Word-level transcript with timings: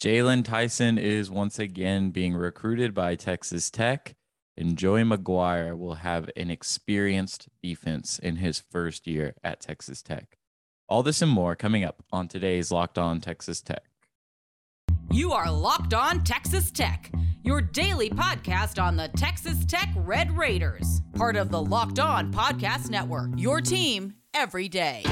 Jaylon 0.00 0.44
Tyson 0.44 0.98
is 0.98 1.30
once 1.30 1.58
again 1.58 2.10
being 2.10 2.34
recruited 2.34 2.92
by 2.92 3.14
Texas 3.14 3.70
Tech, 3.70 4.14
and 4.54 4.76
Joey 4.76 5.04
McGuire 5.04 5.76
will 5.76 5.94
have 5.94 6.28
an 6.36 6.50
experienced 6.50 7.48
defense 7.62 8.18
in 8.18 8.36
his 8.36 8.62
first 8.70 9.06
year 9.06 9.34
at 9.42 9.60
Texas 9.62 10.02
Tech. 10.02 10.36
All 10.86 11.02
this 11.02 11.22
and 11.22 11.30
more 11.30 11.56
coming 11.56 11.82
up 11.82 12.04
on 12.12 12.28
today's 12.28 12.70
Locked 12.70 12.98
On 12.98 13.20
Texas 13.22 13.62
Tech. 13.62 13.84
You 15.10 15.32
are 15.32 15.50
Locked 15.50 15.94
On 15.94 16.22
Texas 16.22 16.70
Tech, 16.70 17.10
your 17.42 17.62
daily 17.62 18.10
podcast 18.10 18.82
on 18.82 18.98
the 18.98 19.08
Texas 19.16 19.64
Tech 19.64 19.88
Red 19.96 20.36
Raiders, 20.36 21.00
part 21.14 21.36
of 21.36 21.50
the 21.50 21.62
Locked 21.62 22.00
On 22.00 22.30
Podcast 22.30 22.90
Network, 22.90 23.30
your 23.38 23.62
team 23.62 24.12
every 24.34 24.68
day. 24.68 25.02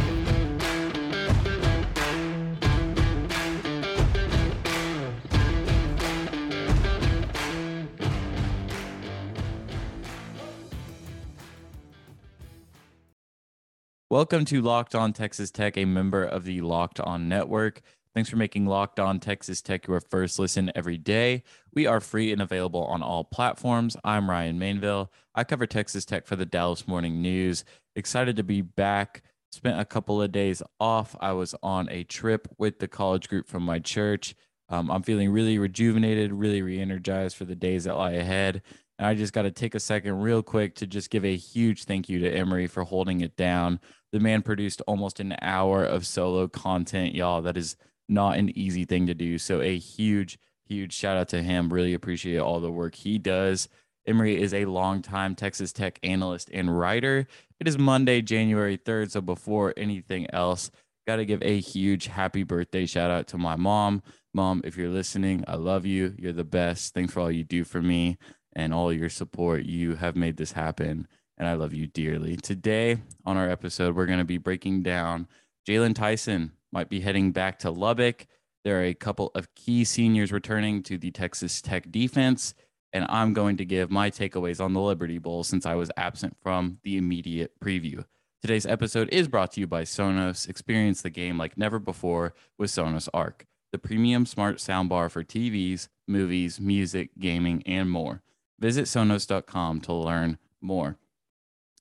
Welcome 14.15 14.45
to 14.45 14.63
Locked 14.63 14.95
On 14.95 15.13
Texas 15.13 15.51
Tech, 15.51 15.77
a 15.77 15.85
member 15.85 16.23
of 16.23 16.45
the 16.45 16.61
Locked 16.61 17.01
On 17.01 17.29
Network. 17.29 17.81
Thanks 18.15 18.31
for 18.31 18.37
making 18.37 18.65
Locked 18.65 19.01
On 19.01 19.19
Texas 19.19 19.61
Tech 19.61 19.89
your 19.89 20.01
first 20.01 20.39
listen 20.39 20.71
every 20.77 20.97
day. 20.97 21.43
We 21.73 21.89
are 21.89 21.99
free 21.99 22.31
and 22.31 22.41
available 22.41 22.85
on 22.85 23.03
all 23.03 23.25
platforms. 23.25 23.97
I'm 24.05 24.31
Ryan 24.31 24.57
Mainville. 24.57 25.09
I 25.35 25.43
cover 25.43 25.67
Texas 25.67 26.05
Tech 26.05 26.29
for 26.29 26.37
the 26.37 26.47
Dallas 26.47 26.87
Morning 26.87 27.21
News. 27.23 27.65
Excited 27.97 28.37
to 28.37 28.45
be 28.45 28.61
back. 28.61 29.25
Spent 29.51 29.81
a 29.81 29.85
couple 29.85 30.23
of 30.23 30.31
days 30.31 30.63
off. 30.79 31.17
I 31.21 31.33
was 31.33 31.57
on 31.61 31.89
a 31.91 32.05
trip 32.05 32.47
with 32.57 32.79
the 32.79 32.87
college 32.87 33.29
group 33.29 33.49
from 33.49 33.65
my 33.65 33.81
church. 33.81 34.37
Um, 34.69 34.93
I'm 34.93 35.03
feeling 35.03 35.33
really 35.33 35.59
rejuvenated, 35.59 36.33
really 36.33 36.63
re 36.63 36.81
energized 36.81 37.37
for 37.37 37.47
the 37.47 37.57
days 37.57 37.83
that 37.83 37.97
lie 37.97 38.13
ahead. 38.13 38.63
And 38.99 39.07
I 39.07 39.15
just 39.15 39.33
got 39.33 39.43
to 39.43 39.51
take 39.51 39.75
a 39.75 39.81
second, 39.81 40.21
real 40.21 40.43
quick, 40.43 40.77
to 40.77 40.87
just 40.87 41.11
give 41.11 41.25
a 41.25 41.37
huge 41.37 41.85
thank 41.85 42.09
you 42.09 42.21
to 42.21 42.31
Emery 42.31 42.67
for 42.67 42.85
holding 42.85 43.23
it 43.23 43.37
down. 43.37 43.81
The 44.13 44.21
man 44.21 44.43
produced 44.43 44.83
almost 44.87 45.19
an 45.19 45.35
hour 45.43 45.85
of 45.85 46.07
solo 46.07 46.47
content, 46.47 47.15
y'all. 47.15 47.43
That 47.43 47.57
is 47.57 47.77
not 48.09 48.39
an 48.39 48.57
easy 48.57 48.85
thing 48.85 49.07
to 49.09 49.15
do. 49.15 49.39
So, 49.39 49.61
a 49.61 49.77
huge, 49.77 50.39
huge 50.69 50.93
shout 50.93 51.17
out 51.17 51.29
to 51.31 51.43
him. 51.43 51.73
Really 51.73 51.95
appreciate 51.95 52.39
all 52.39 52.61
the 52.61 52.71
work 52.71 52.95
he 52.95 53.19
does. 53.19 53.69
Emery 54.07 54.41
is 54.41 54.55
a 54.55 54.67
longtime 54.67 55.35
Texas 55.35 55.73
Tech 55.73 55.99
analyst 56.03 56.51
and 56.53 56.79
writer. 56.79 57.27
It 57.59 57.67
is 57.67 57.79
Monday, 57.79 58.23
January 58.23 58.79
3rd. 58.79 59.11
So, 59.11 59.21
before 59.21 59.75
anything 59.77 60.31
else, 60.33 60.71
got 61.09 61.17
to 61.17 61.25
give 61.25 61.43
a 61.43 61.59
huge 61.59 62.07
happy 62.07 62.45
birthday 62.45 62.87
shout 62.87 63.11
out 63.11 63.27
to 63.29 63.39
my 63.39 63.57
mom. 63.57 64.05
Mom, 64.33 64.61
if 64.65 64.77
you're 64.77 64.89
listening, 64.89 65.45
I 65.49 65.57
love 65.57 65.85
you. 65.85 66.15
You're 66.17 66.33
the 66.33 66.45
best. 66.45 66.95
Thanks 66.95 67.13
for 67.13 67.21
all 67.21 67.31
you 67.31 67.45
do 67.45 67.65
for 67.65 67.83
me 67.83 68.19
and 68.55 68.73
all 68.73 68.93
your 68.93 69.09
support. 69.09 69.65
You 69.65 69.97
have 69.97 70.17
made 70.17 70.37
this 70.37 70.53
happen 70.53 71.09
and 71.39 71.49
I 71.49 71.55
love 71.55 71.75
you 71.75 71.87
dearly. 71.87 72.37
Today 72.37 72.99
on 73.25 73.37
our 73.37 73.49
episode, 73.49 73.97
we're 73.97 74.07
going 74.07 74.19
to 74.19 74.25
be 74.25 74.39
breaking 74.39 74.83
down 74.83 75.27
Jaylon 75.67 75.95
Tyson 75.95 76.53
might 76.73 76.91
be 76.91 77.01
heading 77.01 77.33
back 77.33 77.59
to 77.61 77.71
Lubbock. 77.71 78.27
There 78.65 78.81
are 78.81 78.85
a 78.85 78.95
couple 78.95 79.31
of 79.35 79.55
key 79.55 79.85
seniors 79.85 80.33
returning 80.33 80.83
to 80.85 80.99
the 80.99 81.11
Texas 81.11 81.63
Tech 81.63 81.91
defense, 81.91 82.55
and 82.93 83.07
I'm 83.09 83.33
going 83.33 83.57
to 83.59 83.65
give 83.65 83.91
my 83.91 84.11
takeaways 84.11 84.63
on 84.63 84.73
the 84.75 84.81
Liberty 84.81 85.19
Bowl 85.19 85.43
since 85.43 85.65
I 85.65 85.75
was 85.75 85.91
absent 85.97 86.37
from 86.43 86.79
the 86.83 86.97
immediate 86.97 87.53
preview. 87.61 88.05
Today's 88.43 88.67
episode 88.67 89.09
is 89.11 89.27
brought 89.29 89.53
to 89.53 89.61
you 89.61 89.67
by 89.67 89.85
Sonos. 89.85 90.49
Experience 90.49 91.01
the 91.01 91.11
game 91.11 91.39
like 91.39 91.57
never 91.57 91.79
before 91.79 92.35
with 92.59 92.71
Sonos 92.71 93.09
Arc, 93.15 93.47
the 93.73 93.79
premium 93.79 94.27
smart 94.27 94.59
soundbar 94.59 95.11
for 95.11 95.25
TVs, 95.25 95.89
movies, 96.07 96.61
music, 96.61 97.11
gaming, 97.19 97.63
and 97.65 97.91
more. 97.91 98.23
Visit 98.59 98.85
sonos.com 98.85 99.81
to 99.83 99.93
learn 99.93 100.39
more. 100.61 100.97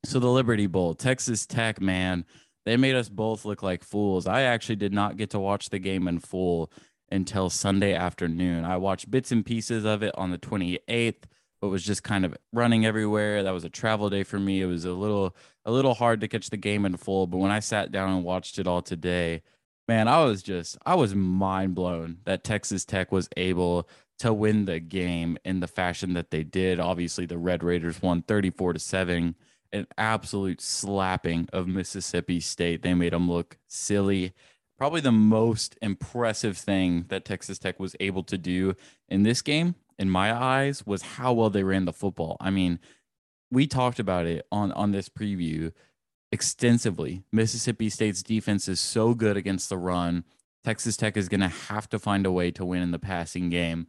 So 0.05 0.19
the 0.19 0.29
Liberty 0.29 0.67
Bowl, 0.67 0.95
Texas 0.95 1.45
Tech, 1.45 1.79
man, 1.79 2.25
they 2.65 2.77
made 2.77 2.95
us 2.95 3.09
both 3.09 3.45
look 3.45 3.63
like 3.63 3.83
fools. 3.83 4.27
I 4.27 4.41
actually 4.41 4.75
did 4.75 4.93
not 4.93 5.17
get 5.17 5.29
to 5.31 5.39
watch 5.39 5.69
the 5.69 5.79
game 5.79 6.07
in 6.07 6.19
full 6.19 6.71
until 7.11 7.49
Sunday 7.49 7.93
afternoon. 7.93 8.65
I 8.65 8.77
watched 8.77 9.11
bits 9.11 9.31
and 9.31 9.45
pieces 9.45 9.85
of 9.85 10.03
it 10.03 10.13
on 10.17 10.31
the 10.31 10.37
28th, 10.37 11.23
but 11.61 11.69
was 11.69 11.83
just 11.83 12.03
kind 12.03 12.25
of 12.25 12.35
running 12.51 12.85
everywhere. 12.85 13.43
That 13.43 13.53
was 13.53 13.63
a 13.63 13.69
travel 13.69 14.09
day 14.09 14.23
for 14.23 14.39
me. 14.39 14.61
It 14.61 14.65
was 14.65 14.85
a 14.85 14.93
little 14.93 15.35
a 15.65 15.71
little 15.71 15.93
hard 15.93 16.19
to 16.21 16.27
catch 16.27 16.49
the 16.49 16.57
game 16.57 16.85
in 16.85 16.97
full, 16.97 17.27
but 17.27 17.37
when 17.37 17.51
I 17.51 17.59
sat 17.59 17.91
down 17.91 18.09
and 18.09 18.23
watched 18.23 18.59
it 18.59 18.67
all 18.67 18.81
today, 18.81 19.41
man, 19.87 20.07
I 20.07 20.23
was 20.25 20.43
just 20.43 20.77
I 20.85 20.95
was 20.95 21.15
mind 21.15 21.75
blown 21.75 22.17
that 22.25 22.43
Texas 22.43 22.83
Tech 22.83 23.11
was 23.11 23.29
able 23.37 23.87
to 24.23 24.33
win 24.33 24.65
the 24.65 24.79
game 24.79 25.37
in 25.45 25.59
the 25.59 25.67
fashion 25.67 26.13
that 26.13 26.31
they 26.31 26.43
did. 26.43 26.79
Obviously, 26.79 27.25
the 27.25 27.37
Red 27.37 27.63
Raiders 27.63 28.01
won 28.01 28.21
34 28.21 28.73
to 28.73 28.79
7 28.79 29.35
an 29.73 29.87
absolute 29.97 30.61
slapping 30.61 31.49
of 31.51 31.67
Mississippi 31.67 32.39
State. 32.39 32.83
They 32.83 32.93
made 32.93 33.11
them 33.11 33.29
look 33.29 33.57
silly. 33.67 34.33
Probably 34.77 35.01
the 35.01 35.11
most 35.11 35.77
impressive 35.81 36.57
thing 36.57 37.05
that 37.09 37.25
Texas 37.25 37.57
Tech 37.57 37.79
was 37.79 37.95
able 37.99 38.23
to 38.23 38.37
do 38.37 38.75
in 39.09 39.23
this 39.23 39.41
game, 39.41 39.75
in 39.97 40.09
my 40.09 40.31
eyes, 40.31 40.85
was 40.85 41.01
how 41.01 41.33
well 41.33 41.49
they 41.49 41.63
ran 41.63 41.85
the 41.85 41.93
football. 41.93 42.37
I 42.39 42.51
mean, 42.51 42.79
we 43.51 43.67
talked 43.67 43.99
about 43.99 44.25
it 44.25 44.45
on 44.51 44.71
on 44.73 44.91
this 44.91 45.09
preview 45.09 45.71
extensively. 46.31 47.23
Mississippi 47.31 47.89
State's 47.89 48.23
defense 48.23 48.67
is 48.67 48.79
so 48.79 49.13
good 49.13 49.37
against 49.37 49.69
the 49.69 49.77
run. 49.77 50.23
Texas 50.63 50.95
Tech 50.95 51.17
is 51.17 51.29
going 51.29 51.41
to 51.41 51.47
have 51.47 51.89
to 51.89 51.99
find 51.99 52.25
a 52.25 52.31
way 52.31 52.51
to 52.51 52.63
win 52.63 52.81
in 52.81 52.91
the 52.91 52.99
passing 52.99 53.49
game. 53.49 53.87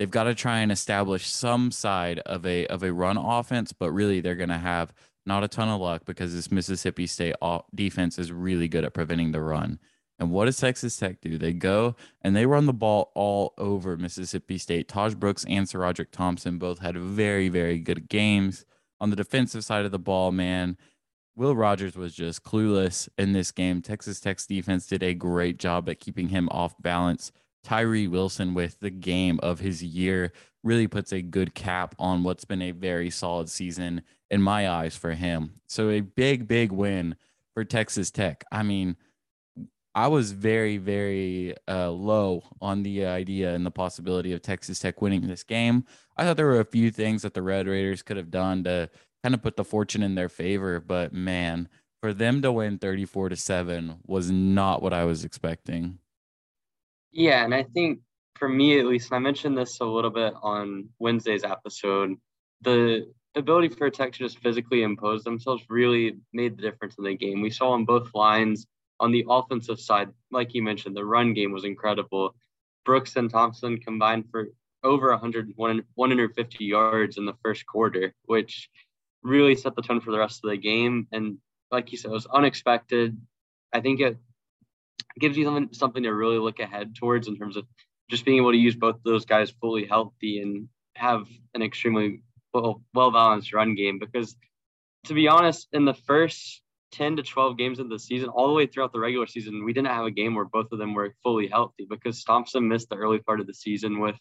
They've 0.00 0.10
got 0.10 0.24
to 0.24 0.34
try 0.34 0.60
and 0.60 0.72
establish 0.72 1.26
some 1.26 1.70
side 1.70 2.20
of 2.20 2.46
a 2.46 2.66
of 2.68 2.82
a 2.82 2.90
run 2.90 3.18
offense, 3.18 3.74
but 3.74 3.92
really 3.92 4.22
they're 4.22 4.34
going 4.34 4.48
to 4.48 4.56
have 4.56 4.94
not 5.26 5.44
a 5.44 5.48
ton 5.48 5.68
of 5.68 5.78
luck 5.78 6.06
because 6.06 6.34
this 6.34 6.50
Mississippi 6.50 7.06
State 7.06 7.34
defense 7.74 8.18
is 8.18 8.32
really 8.32 8.66
good 8.66 8.82
at 8.82 8.94
preventing 8.94 9.32
the 9.32 9.42
run. 9.42 9.78
And 10.18 10.30
what 10.30 10.46
does 10.46 10.56
Texas 10.56 10.96
Tech 10.96 11.20
do? 11.20 11.36
They 11.36 11.52
go 11.52 11.96
and 12.22 12.34
they 12.34 12.46
run 12.46 12.64
the 12.64 12.72
ball 12.72 13.12
all 13.14 13.52
over 13.58 13.98
Mississippi 13.98 14.56
State. 14.56 14.88
Tahj 14.88 15.18
Brooks 15.18 15.44
and 15.46 15.66
SaRodorick 15.66 16.12
Thompson 16.12 16.56
both 16.56 16.78
had 16.78 16.96
very, 16.96 17.50
very 17.50 17.78
good 17.78 18.08
games. 18.08 18.64
On 19.02 19.10
the 19.10 19.16
defensive 19.16 19.66
side 19.66 19.84
of 19.84 19.92
the 19.92 19.98
ball, 19.98 20.32
man, 20.32 20.78
Will 21.36 21.54
Rogers 21.54 21.94
was 21.94 22.14
just 22.14 22.42
clueless 22.42 23.06
in 23.18 23.32
this 23.32 23.52
game. 23.52 23.82
Texas 23.82 24.18
Tech's 24.18 24.46
defense 24.46 24.86
did 24.86 25.02
a 25.02 25.12
great 25.12 25.58
job 25.58 25.90
at 25.90 26.00
keeping 26.00 26.30
him 26.30 26.48
off 26.50 26.74
balance. 26.80 27.32
Tyree 27.62 28.08
Wilson 28.08 28.54
with 28.54 28.80
the 28.80 28.90
game 28.90 29.38
of 29.42 29.60
his 29.60 29.82
year 29.82 30.32
really 30.62 30.86
puts 30.86 31.12
a 31.12 31.22
good 31.22 31.54
cap 31.54 31.94
on 31.98 32.22
what's 32.22 32.44
been 32.44 32.62
a 32.62 32.70
very 32.72 33.10
solid 33.10 33.48
season 33.48 34.02
in 34.30 34.42
my 34.42 34.68
eyes 34.68 34.96
for 34.96 35.12
him. 35.12 35.54
So 35.66 35.90
a 35.90 36.00
big, 36.00 36.46
big 36.46 36.72
win 36.72 37.16
for 37.54 37.64
Texas 37.64 38.10
Tech. 38.10 38.44
I 38.52 38.62
mean, 38.62 38.96
I 39.94 40.06
was 40.06 40.32
very, 40.32 40.76
very 40.76 41.54
uh, 41.66 41.90
low 41.90 42.44
on 42.60 42.82
the 42.82 43.06
idea 43.06 43.54
and 43.54 43.66
the 43.66 43.70
possibility 43.70 44.32
of 44.32 44.42
Texas 44.42 44.78
Tech 44.78 45.02
winning 45.02 45.26
this 45.26 45.42
game. 45.42 45.84
I 46.16 46.24
thought 46.24 46.36
there 46.36 46.46
were 46.46 46.60
a 46.60 46.64
few 46.64 46.90
things 46.90 47.22
that 47.22 47.34
the 47.34 47.42
Red 47.42 47.66
Raiders 47.66 48.02
could 48.02 48.16
have 48.16 48.30
done 48.30 48.64
to 48.64 48.88
kind 49.22 49.34
of 49.34 49.42
put 49.42 49.56
the 49.56 49.64
fortune 49.64 50.02
in 50.02 50.14
their 50.14 50.28
favor, 50.28 50.80
but 50.80 51.12
man, 51.12 51.68
for 52.00 52.14
them 52.14 52.40
to 52.42 52.52
win 52.52 52.78
34 52.78 53.30
to 53.30 53.36
7 53.36 53.98
was 54.06 54.30
not 54.30 54.80
what 54.80 54.92
I 54.92 55.04
was 55.04 55.24
expecting. 55.24 55.98
Yeah, 57.12 57.44
and 57.44 57.54
I 57.54 57.64
think 57.64 58.00
for 58.36 58.48
me 58.48 58.78
at 58.78 58.86
least, 58.86 59.10
and 59.10 59.16
I 59.16 59.18
mentioned 59.18 59.56
this 59.56 59.80
a 59.80 59.84
little 59.84 60.10
bit 60.10 60.34
on 60.42 60.88
Wednesday's 60.98 61.44
episode, 61.44 62.16
the 62.62 63.12
ability 63.34 63.68
for 63.68 63.90
Tech 63.90 64.12
to 64.12 64.18
just 64.18 64.38
physically 64.38 64.82
impose 64.82 65.24
themselves 65.24 65.62
really 65.68 66.16
made 66.32 66.56
the 66.56 66.62
difference 66.62 66.96
in 66.98 67.04
the 67.04 67.14
game. 67.16 67.40
We 67.42 67.50
saw 67.50 67.70
on 67.70 67.84
both 67.84 68.14
lines 68.14 68.66
on 68.98 69.12
the 69.12 69.24
offensive 69.28 69.80
side, 69.80 70.10
like 70.30 70.54
you 70.54 70.62
mentioned, 70.62 70.96
the 70.96 71.04
run 71.04 71.32
game 71.32 71.52
was 71.52 71.64
incredible. 71.64 72.34
Brooks 72.84 73.16
and 73.16 73.30
Thompson 73.30 73.78
combined 73.78 74.24
for 74.30 74.48
over 74.82 75.10
100, 75.10 75.52
150 75.56 76.64
yards 76.64 77.18
in 77.18 77.26
the 77.26 77.36
first 77.42 77.66
quarter, 77.66 78.14
which 78.24 78.68
really 79.22 79.54
set 79.54 79.74
the 79.74 79.82
tone 79.82 80.00
for 80.00 80.12
the 80.12 80.18
rest 80.18 80.40
of 80.42 80.50
the 80.50 80.56
game. 80.56 81.06
And 81.12 81.38
like 81.70 81.92
you 81.92 81.98
said, 81.98 82.10
it 82.10 82.14
was 82.14 82.26
unexpected. 82.26 83.16
I 83.72 83.80
think 83.80 84.00
it 84.00 84.16
gives 85.18 85.36
you 85.36 85.44
something, 85.44 85.68
something 85.72 86.02
to 86.02 86.10
really 86.10 86.38
look 86.38 86.60
ahead 86.60 86.94
towards 86.94 87.28
in 87.28 87.36
terms 87.36 87.56
of 87.56 87.66
just 88.10 88.24
being 88.24 88.38
able 88.38 88.52
to 88.52 88.58
use 88.58 88.74
both 88.74 88.96
those 89.04 89.24
guys 89.24 89.50
fully 89.60 89.86
healthy 89.86 90.40
and 90.40 90.68
have 90.96 91.26
an 91.54 91.62
extremely 91.62 92.22
well 92.52 92.82
well 92.94 93.12
balanced 93.12 93.52
run 93.52 93.74
game 93.74 93.98
because 93.98 94.34
to 95.04 95.14
be 95.14 95.28
honest, 95.28 95.68
in 95.72 95.84
the 95.84 95.94
first 95.94 96.62
10 96.92 97.16
to 97.16 97.22
12 97.22 97.56
games 97.56 97.78
of 97.78 97.88
the 97.88 97.98
season, 97.98 98.28
all 98.28 98.48
the 98.48 98.52
way 98.52 98.66
throughout 98.66 98.92
the 98.92 99.00
regular 99.00 99.26
season, 99.26 99.64
we 99.64 99.72
didn't 99.72 99.88
have 99.88 100.04
a 100.04 100.10
game 100.10 100.34
where 100.34 100.44
both 100.44 100.72
of 100.72 100.78
them 100.78 100.94
were 100.94 101.14
fully 101.22 101.46
healthy 101.46 101.86
because 101.88 102.22
Thompson 102.24 102.68
missed 102.68 102.88
the 102.90 102.96
early 102.96 103.18
part 103.18 103.40
of 103.40 103.46
the 103.46 103.54
season 103.54 104.00
with 104.00 104.16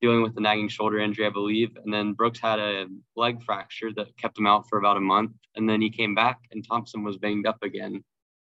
dealing 0.00 0.22
with 0.22 0.34
the 0.34 0.40
nagging 0.40 0.68
shoulder 0.68 0.98
injury, 0.98 1.26
I 1.26 1.30
believe. 1.30 1.76
And 1.82 1.92
then 1.92 2.12
Brooks 2.12 2.38
had 2.38 2.58
a 2.58 2.86
leg 3.16 3.42
fracture 3.42 3.92
that 3.96 4.16
kept 4.16 4.38
him 4.38 4.46
out 4.46 4.68
for 4.68 4.78
about 4.78 4.96
a 4.96 5.00
month. 5.00 5.32
And 5.54 5.68
then 5.68 5.80
he 5.80 5.90
came 5.90 6.14
back 6.14 6.38
and 6.50 6.66
Thompson 6.66 7.02
was 7.02 7.16
banged 7.16 7.46
up 7.46 7.62
again. 7.62 8.04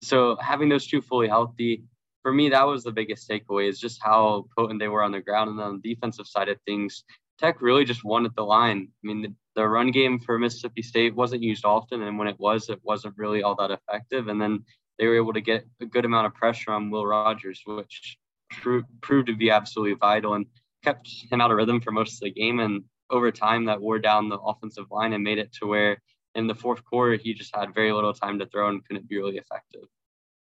So 0.03 0.37
having 0.41 0.69
those 0.69 0.87
two 0.87 1.01
fully 1.01 1.29
healthy 1.29 1.85
for 2.23 2.33
me, 2.33 2.49
that 2.51 2.67
was 2.67 2.85
the 2.85 2.93
biggest 2.93 3.29
takeaway 3.29 3.69
is 3.69 3.81
just 3.81 4.01
how 4.03 4.47
potent 4.57 4.81
they 4.81 4.89
were 4.89 5.03
on 5.03 5.13
the 5.13 5.21
ground. 5.21 5.51
And 5.51 5.61
on 5.61 5.81
the 5.83 5.95
defensive 5.95 6.27
side 6.27 6.49
of 6.49 6.59
things, 6.67 7.05
Tech 7.39 7.61
really 7.61 7.85
just 7.85 8.05
won 8.05 8.25
at 8.25 8.35
the 8.37 8.45
line. 8.45 8.89
I 9.03 9.07
mean, 9.07 9.23
the, 9.23 9.35
the 9.57 9.69
run 9.69 9.91
game 9.91 10.21
for 10.21 10.39
Mississippi 10.39 10.83
State 10.83 11.15
wasn't 11.15 11.43
used 11.43 11.65
often. 11.65 12.03
And 12.03 12.19
when 12.19 12.29
it 12.29 12.39
was, 12.39 12.69
it 12.69 12.79
wasn't 12.83 13.19
really 13.19 13.43
all 13.43 13.57
that 13.57 13.71
effective. 13.71 14.29
And 14.29 14.41
then 14.41 14.65
they 14.99 15.07
were 15.07 15.17
able 15.17 15.33
to 15.33 15.41
get 15.41 15.67
a 15.81 15.87
good 15.87 16.05
amount 16.05 16.27
of 16.27 16.35
pressure 16.35 16.71
on 16.73 16.91
Will 16.91 17.07
Rogers, 17.07 17.61
which 17.65 18.19
proved 18.51 19.27
to 19.27 19.37
be 19.37 19.51
absolutely 19.51 19.95
vital 19.95 20.35
and 20.35 20.47
kept 20.85 21.09
him 21.31 21.41
out 21.41 21.51
of 21.51 21.57
rhythm 21.57 21.81
for 21.81 21.91
most 21.91 22.15
of 22.15 22.21
the 22.21 22.31
game. 22.31 22.61
And 22.61 22.85
over 23.11 23.33
time, 23.33 23.65
that 23.65 23.81
wore 23.81 23.99
down 23.99 24.29
the 24.29 24.39
offensive 24.39 24.87
line 24.91 25.13
and 25.13 25.25
made 25.25 25.39
it 25.39 25.53
to 25.55 25.67
where 25.67 26.01
in 26.35 26.47
the 26.47 26.55
fourth 26.55 26.85
quarter, 26.85 27.17
he 27.17 27.35
just 27.35 27.55
had 27.55 27.75
very 27.75 27.93
little 27.93 28.15
time 28.15 28.39
to 28.39 28.47
throw 28.47 28.69
and 28.69 28.87
couldn't 28.87 29.09
be 29.09 29.19
really 29.19 29.37
effective. 29.37 29.85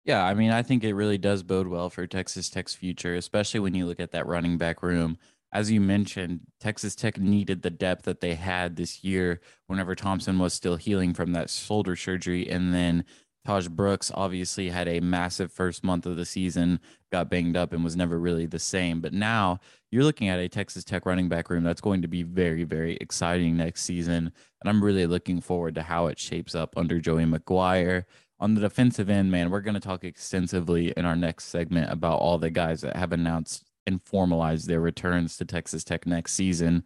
Yeah, 0.03 0.23
I 0.23 0.35
mean, 0.35 0.51
I 0.51 0.61
think 0.61 0.83
it 0.83 0.93
really 0.93 1.17
does 1.17 1.41
bode 1.41 1.67
well 1.67 1.89
for 1.89 2.05
Texas 2.05 2.49
Tech's 2.49 2.75
future, 2.75 3.15
especially 3.15 3.59
when 3.59 3.73
you 3.73 3.85
look 3.87 3.99
at 3.99 4.11
that 4.11 4.27
running 4.27 4.57
back 4.57 4.83
room. 4.83 5.17
As 5.51 5.71
you 5.71 5.81
mentioned, 5.81 6.41
Texas 6.59 6.95
Tech 6.95 7.17
needed 7.17 7.61
the 7.61 7.69
depth 7.69 8.03
that 8.03 8.19
they 8.19 8.35
had 8.35 8.75
this 8.75 9.03
year 9.03 9.41
whenever 9.67 9.95
Thompson 9.95 10.37
was 10.37 10.53
still 10.53 10.75
healing 10.75 11.13
from 11.13 11.31
that 11.31 11.49
shoulder 11.49 11.95
surgery. 11.95 12.47
And 12.47 12.73
then 12.73 13.05
Tahj 13.45 13.69
Brooks 13.69 14.11
obviously 14.13 14.69
had 14.69 14.87
a 14.87 14.99
massive 14.99 15.51
first 15.51 15.83
month 15.83 16.05
of 16.05 16.15
the 16.15 16.25
season, 16.25 16.79
got 17.11 17.29
banged 17.29 17.55
up, 17.55 17.73
and 17.73 17.83
was 17.83 17.95
never 17.95 18.19
really 18.19 18.45
the 18.45 18.59
same. 18.59 19.01
But 19.01 19.13
now 19.13 19.59
you're 19.91 20.03
looking 20.03 20.29
at 20.29 20.39
a 20.39 20.49
Texas 20.49 20.83
Tech 20.83 21.05
running 21.05 21.29
back 21.29 21.49
room 21.49 21.63
that's 21.63 21.81
going 21.81 22.01
to 22.01 22.07
be 22.07 22.23
very, 22.23 22.63
very 22.63 22.97
exciting 22.97 23.55
next 23.55 23.83
season. 23.83 24.31
And 24.61 24.69
I'm 24.69 24.83
really 24.83 25.05
looking 25.05 25.41
forward 25.41 25.75
to 25.75 25.83
how 25.83 26.07
it 26.07 26.19
shapes 26.19 26.55
up 26.55 26.75
under 26.77 26.99
Joey 26.99 27.25
McGuire 27.25 28.05
on 28.39 28.53
the 28.53 28.61
defensive 28.61 29.09
end, 29.09 29.31
man, 29.31 29.49
we're 29.49 29.61
going 29.61 29.75
to 29.75 29.79
talk 29.79 30.03
extensively 30.03 30.91
in 30.97 31.05
our 31.05 31.15
next 31.15 31.45
segment 31.45 31.91
about 31.91 32.19
all 32.19 32.37
the 32.37 32.49
guys 32.49 32.81
that 32.81 32.95
have 32.95 33.13
announced 33.13 33.63
and 33.87 34.01
formalized 34.03 34.67
their 34.67 34.81
returns 34.81 35.37
to 35.37 35.45
Texas 35.45 35.83
Tech 35.83 36.05
next 36.05 36.33
season. 36.33 36.83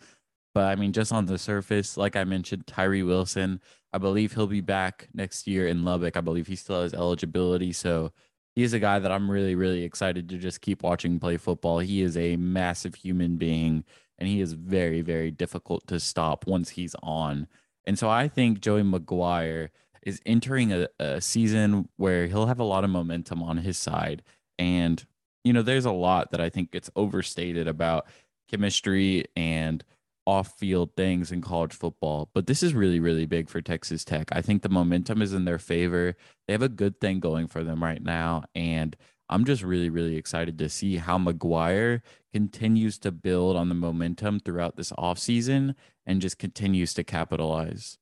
But 0.54 0.66
I 0.66 0.76
mean, 0.76 0.94
just 0.94 1.12
on 1.12 1.26
the 1.26 1.38
surface, 1.38 1.98
like 1.98 2.16
I 2.16 2.24
mentioned, 2.24 2.68
Tyree 2.68 3.04
Wilson, 3.04 3.62
I 3.92 3.98
believe 3.98 4.34
he'll 4.34 4.48
be 4.48 4.62
back 4.62 5.10
next 5.14 5.48
year 5.48 5.68
in 5.68 5.84
Lubbock. 5.84 6.16
I 6.16 6.22
believe 6.22 6.48
he 6.48 6.56
still 6.56 6.84
has 6.84 6.94
eligibility. 6.94 7.74
So 7.74 8.12
he's 8.56 8.74
a 8.74 8.80
guy 8.80 9.00
that 9.00 9.12
I'm 9.12 9.30
really, 9.30 9.56
really 9.56 9.84
excited 9.84 10.30
to 10.30 10.38
just 10.38 10.62
keep 10.62 10.84
watching 10.84 11.20
play 11.20 11.38
football. 11.38 11.80
He 11.80 12.02
is 12.02 12.18
a 12.18 12.36
massive 12.38 12.96
human 12.96 13.38
being 13.38 13.84
and 14.18 14.28
he 14.28 14.42
is 14.42 14.54
very, 14.54 15.02
very 15.02 15.32
difficult 15.32 15.88
to 15.88 16.00
stop 16.00 16.46
once 16.46 16.70
he's 16.70 16.96
on. 17.02 17.48
And 17.86 17.98
so 17.98 18.10
I 18.10 18.28
think 18.28 18.60
Joey 18.60 18.84
McGuire 18.84 19.70
is 20.04 20.22
entering 20.26 20.72
a, 20.72 20.88
a 21.00 21.22
season 21.22 21.88
where 21.98 22.28
he'll 22.28 22.46
have 22.46 22.60
a 22.60 22.66
lot 22.66 22.84
of 22.84 22.90
momentum 22.90 23.42
on 23.42 23.58
his 23.58 23.78
side. 23.78 24.24
And, 24.58 25.04
you 25.44 25.54
know, 25.54 25.62
there's 25.62 25.86
a 25.86 25.92
lot 25.92 26.32
that 26.32 26.42
I 26.42 26.50
think 26.50 26.72
gets 26.72 26.92
overstated 26.96 27.68
about 27.68 28.08
chemistry 28.50 29.26
and 29.36 29.84
off 30.30 30.54
field 30.60 30.92
things 30.96 31.32
in 31.32 31.42
college 31.42 31.74
football. 31.74 32.30
But 32.36 32.46
this 32.46 32.62
is 32.62 32.76
really, 32.76 33.00
really 33.00 33.26
big 33.26 33.50
for 33.50 33.62
Texas 33.62 34.06
Tech. 34.06 34.30
I 34.32 34.44
think 34.44 34.62
the 34.62 34.70
momentum 34.70 35.24
is 35.24 35.34
in 35.34 35.46
their 35.46 35.58
favor. 35.58 36.16
They 36.48 36.54
have 36.54 36.62
a 36.62 36.70
good 36.70 37.02
thing 37.02 37.20
going 37.20 37.48
for 37.48 37.64
them 37.64 37.84
right 37.84 38.02
now. 38.02 38.44
And 38.54 38.96
I'm 39.28 39.44
just 39.44 39.64
really, 39.64 39.90
really 39.90 40.18
excited 40.18 40.60
to 40.60 40.70
see 40.70 40.98
how 40.98 41.18
McGuire 41.18 42.02
continues 42.32 43.00
to 43.00 43.12
build 43.12 43.56
on 43.56 43.70
the 43.70 43.76
momentum 43.76 44.40
throughout 44.40 44.76
this 44.76 44.92
offseason 44.92 45.74
and 46.06 46.22
just 46.22 46.38
continues 46.38 46.94
to 46.94 47.04
capitalize. 47.04 47.98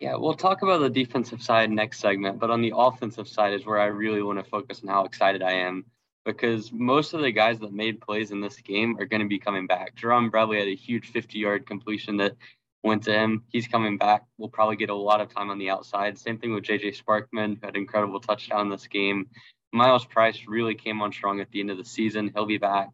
Yeah, 0.00 0.16
we'll 0.16 0.34
talk 0.34 0.62
about 0.62 0.80
the 0.80 0.90
defensive 0.90 1.42
side 1.42 1.70
next 1.70 2.00
segment, 2.00 2.40
but 2.40 2.50
on 2.50 2.60
the 2.60 2.72
offensive 2.76 3.28
side 3.28 3.54
is 3.54 3.64
where 3.64 3.78
I 3.78 3.86
really 3.86 4.22
want 4.22 4.38
to 4.38 4.50
focus 4.50 4.82
on 4.82 4.88
how 4.88 5.04
excited 5.04 5.42
I 5.42 5.52
am 5.52 5.84
because 6.26 6.72
most 6.72 7.14
of 7.14 7.20
the 7.20 7.30
guys 7.30 7.60
that 7.60 7.72
made 7.72 8.00
plays 8.00 8.32
in 8.32 8.40
this 8.40 8.56
game 8.56 8.96
are 8.98 9.06
going 9.06 9.22
to 9.22 9.28
be 9.28 9.38
coming 9.38 9.66
back. 9.66 9.94
Jerand 9.94 10.32
Bradley 10.32 10.58
had 10.58 10.66
a 10.66 10.74
huge 10.74 11.12
50 11.12 11.38
yard 11.38 11.66
completion 11.66 12.16
that 12.16 12.34
went 12.82 13.04
to 13.04 13.12
him. 13.12 13.44
He's 13.48 13.68
coming 13.68 13.96
back. 13.96 14.24
We'll 14.36 14.48
probably 14.48 14.76
get 14.76 14.90
a 14.90 14.94
lot 14.94 15.20
of 15.20 15.32
time 15.32 15.50
on 15.50 15.58
the 15.58 15.70
outside. 15.70 16.18
Same 16.18 16.36
thing 16.36 16.52
with 16.52 16.64
JJ 16.64 17.00
Sparkman, 17.00 17.58
who 17.60 17.66
had 17.66 17.76
incredible 17.76 18.20
touchdown 18.20 18.68
this 18.68 18.88
game. 18.88 19.28
Myles 19.72 20.04
Price 20.04 20.46
really 20.48 20.74
came 20.74 21.00
on 21.00 21.12
strong 21.12 21.40
at 21.40 21.50
the 21.52 21.60
end 21.60 21.70
of 21.70 21.78
the 21.78 21.84
season. 21.84 22.32
He'll 22.34 22.44
be 22.44 22.58
back. 22.58 22.88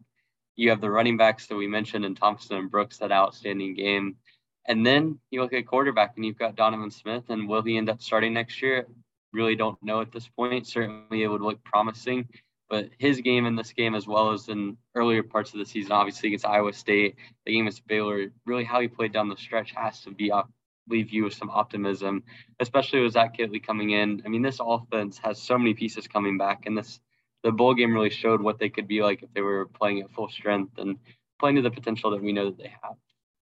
You 0.55 0.69
have 0.69 0.81
the 0.81 0.91
running 0.91 1.17
backs 1.17 1.47
that 1.47 1.55
we 1.55 1.67
mentioned 1.67 2.05
in 2.05 2.13
Thompson 2.13 2.57
and 2.57 2.69
Brooks, 2.69 2.99
that 2.99 3.11
outstanding 3.11 3.73
game. 3.73 4.17
And 4.67 4.85
then 4.85 5.19
you 5.31 5.41
look 5.41 5.53
at 5.53 5.65
quarterback 5.65 6.13
and 6.15 6.25
you've 6.25 6.37
got 6.37 6.55
Donovan 6.55 6.91
Smith, 6.91 7.23
and 7.29 7.49
will 7.49 7.63
he 7.63 7.77
end 7.77 7.89
up 7.89 8.01
starting 8.01 8.33
next 8.33 8.61
year? 8.61 8.85
Really 9.31 9.55
don't 9.55 9.81
know 9.81 10.01
at 10.01 10.11
this 10.11 10.27
point. 10.27 10.67
Certainly 10.67 11.23
it 11.23 11.27
would 11.27 11.41
look 11.41 11.63
promising, 11.63 12.27
but 12.69 12.89
his 12.97 13.21
game 13.21 13.45
in 13.45 13.55
this 13.55 13.71
game, 13.73 13.95
as 13.95 14.07
well 14.07 14.31
as 14.31 14.49
in 14.49 14.77
earlier 14.95 15.23
parts 15.23 15.53
of 15.53 15.59
the 15.59 15.65
season, 15.65 15.91
obviously 15.91 16.29
against 16.29 16.45
Iowa 16.45 16.73
State, 16.73 17.15
the 17.45 17.53
game 17.53 17.67
against 17.67 17.87
Baylor, 17.87 18.27
really 18.45 18.63
how 18.63 18.79
he 18.81 18.87
played 18.87 19.13
down 19.13 19.29
the 19.29 19.37
stretch 19.37 19.71
has 19.75 20.01
to 20.01 20.11
be 20.11 20.31
up, 20.31 20.51
leave 20.89 21.11
you 21.11 21.23
with 21.23 21.33
some 21.33 21.49
optimism, 21.49 22.23
especially 22.59 23.01
with 23.01 23.13
Zach 23.13 23.37
Kittley 23.37 23.61
coming 23.61 23.91
in. 23.91 24.21
I 24.25 24.29
mean, 24.29 24.41
this 24.41 24.59
offense 24.61 25.17
has 25.19 25.41
so 25.41 25.57
many 25.57 25.73
pieces 25.73 26.07
coming 26.07 26.37
back, 26.37 26.65
and 26.65 26.77
this 26.77 26.99
the 27.43 27.51
bowl 27.51 27.73
game 27.73 27.93
really 27.93 28.09
showed 28.09 28.41
what 28.41 28.57
they 28.57 28.69
could 28.69 28.87
be 28.87 29.03
like 29.03 29.21
if 29.21 29.33
they 29.33 29.41
were 29.41 29.65
playing 29.65 30.01
at 30.01 30.09
full 30.11 30.29
strength 30.29 30.77
and 30.77 30.97
playing 31.39 31.57
to 31.57 31.61
the 31.61 31.71
potential 31.71 32.11
that 32.11 32.23
we 32.23 32.31
know 32.31 32.45
that 32.45 32.57
they 32.57 32.73
have. 32.81 32.95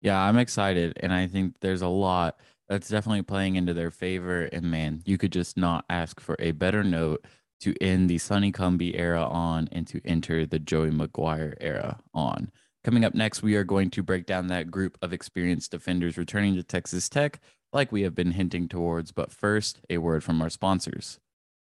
Yeah, 0.01 0.21
I'm 0.21 0.37
excited. 0.37 0.99
And 1.01 1.13
I 1.13 1.29
think 1.29 1.55
there's 1.61 1.83
a 1.83 1.89
lot 1.89 2.41
that's 2.69 2.89
definitely 2.89 3.23
playing 3.23 3.57
into 3.57 3.73
their 3.73 3.91
favor. 3.91 4.43
And 4.43 4.71
man, 4.71 5.01
you 5.05 5.17
could 5.17 5.33
just 5.33 5.57
not 5.57 5.85
ask 5.89 6.21
for 6.21 6.37
a 6.39 6.51
better 6.51 6.83
note 6.83 7.25
to 7.65 7.75
end 7.83 8.11
the 8.11 8.19
Sonny 8.19 8.53
Cumbie 8.53 8.99
era 8.99 9.25
on 9.25 9.71
and 9.73 9.87
to 9.87 9.99
enter 10.05 10.45
the 10.45 10.59
Joey 10.59 10.91
McGuire 10.91 11.55
era 11.63 11.99
on. 12.13 12.51
Coming 12.85 13.07
up 13.07 13.15
next, 13.15 13.43
we 13.43 13.57
are 13.57 13.65
going 13.65 13.89
to 13.93 14.03
break 14.03 14.27
down 14.27 14.49
that 14.49 14.71
group 14.71 14.99
of 15.01 15.15
experienced 15.15 15.71
defenders 15.71 16.19
returning 16.19 16.57
to 16.57 16.63
Texas 16.63 17.09
Tech, 17.09 17.41
like 17.73 17.91
we 17.91 18.03
have 18.03 18.15
been 18.15 18.33
hinting 18.33 18.69
towards. 18.69 19.13
But 19.13 19.33
first, 19.33 19.81
a 19.89 19.97
word 19.97 20.23
from 20.23 20.43
our 20.43 20.51
sponsors. 20.51 21.19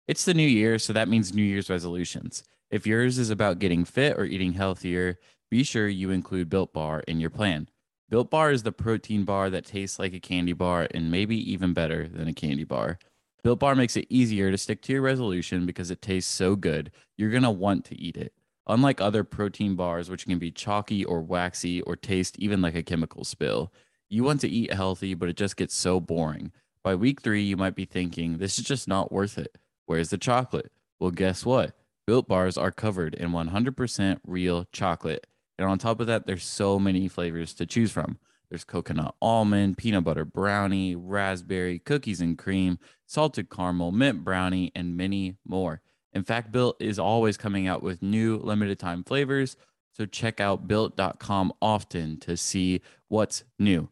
It's 0.09 0.25
the 0.25 0.35
new 0.35 0.49
year, 0.49 0.81
so 0.81 0.93
that 0.93 1.09
means 1.09 1.33
New 1.33 1.45
Year's 1.45 1.71
resolutions. 1.71 2.43
If 2.69 2.85
yours 2.85 3.17
is 3.17 3.31
about 3.31 3.61
getting 3.61 3.85
fit 3.85 4.19
or 4.19 4.25
eating 4.25 4.55
healthier, 4.55 5.21
be 5.53 5.63
sure 5.63 5.87
you 5.87 6.11
include 6.11 6.51
Built 6.51 6.73
Bar 6.73 7.05
in 7.07 7.21
your 7.21 7.31
plan. 7.31 7.69
Built 8.09 8.29
Bar 8.29 8.51
is 8.51 8.65
the 8.65 8.73
protein 8.73 9.23
bar 9.25 9.51
that 9.51 9.67
tastes 9.67 10.01
like 10.01 10.15
a 10.15 10.21
candy 10.21 10.53
bar 10.53 10.89
and 10.93 11.13
maybe 11.13 11.37
even 11.53 11.73
better 11.73 12.09
than 12.09 12.27
a 12.27 12.35
candy 12.35 12.65
bar. 12.65 12.99
Built 13.43 13.61
Bar 13.61 13.75
makes 13.75 13.97
it 13.97 14.07
easier 14.09 14.51
to 14.51 14.59
stick 14.59 14.83
to 14.83 14.93
your 14.93 15.03
resolution 15.03 15.67
because 15.67 15.91
it 15.91 16.03
tastes 16.03 16.33
so 16.33 16.57
good, 16.57 16.91
you're 17.17 17.31
going 17.31 17.43
to 17.43 17.51
want 17.51 17.85
to 17.87 18.01
eat 18.01 18.17
it. 18.17 18.33
Unlike 18.67 19.01
other 19.01 19.23
protein 19.23 19.77
bars, 19.77 20.11
which 20.11 20.27
can 20.27 20.39
be 20.39 20.51
chalky 20.51 21.05
or 21.05 21.21
waxy 21.21 21.81
or 21.83 21.95
taste 21.95 22.37
even 22.39 22.61
like 22.61 22.75
a 22.75 22.83
chemical 22.83 23.25
spill, 23.25 23.73
you 24.09 24.25
want 24.25 24.41
to 24.41 24.49
eat 24.49 24.73
healthy, 24.73 25.15
but 25.15 25.29
it 25.29 25.37
just 25.37 25.57
gets 25.57 25.75
so 25.75 26.01
boring. 26.01 26.53
By 26.83 26.95
week 26.95 27.23
three, 27.23 27.43
you 27.43 27.57
might 27.57 27.75
be 27.75 27.85
thinking, 27.85 28.39
this 28.39 28.59
is 28.59 28.65
just 28.65 28.89
not 28.89 29.13
worth 29.13 29.39
it. 29.39 29.57
Where's 29.87 30.11
the 30.11 30.19
chocolate? 30.19 30.73
Well, 30.99 31.13
guess 31.13 31.45
what? 31.45 31.77
Built 32.07 32.27
Bars 32.27 32.57
are 32.57 32.73
covered 32.73 33.15
in 33.15 33.31
100% 33.31 34.19
real 34.25 34.67
chocolate 34.73 35.27
and 35.59 35.69
on 35.69 35.79
top 35.79 36.01
of 36.01 36.07
that, 36.07 36.27
there's 36.27 36.45
so 36.45 36.79
many 36.79 37.09
flavors 37.09 37.55
to 37.55 37.67
choose 37.67 37.91
from. 37.91 38.19
There's 38.49 38.65
coconut 38.65 39.15
almond, 39.21 39.77
peanut 39.77 40.05
butter 40.05 40.25
brownie, 40.25 40.95
raspberry, 40.95 41.79
cookies 41.79 42.21
and 42.21 42.39
cream, 42.39 42.79
salted 43.07 43.51
caramel, 43.51 43.93
mint 43.93 44.25
brownie, 44.25 44.73
and 44.75 44.97
many 44.97 45.37
more. 45.45 45.81
In 46.13 46.23
fact, 46.23 46.53
Built 46.53 46.77
is 46.81 46.99
always 46.99 47.37
coming 47.37 47.67
out 47.67 47.83
with 47.83 48.03
new 48.03 48.39
limited 48.39 48.79
time 48.79 49.05
flavors. 49.05 49.57
So 49.93 50.07
check 50.07 50.41
out 50.41 50.69
built.com 50.69 51.53
often 51.61 52.19
to 52.21 52.37
see 52.37 52.83
what's 53.09 53.45
new. 53.59 53.89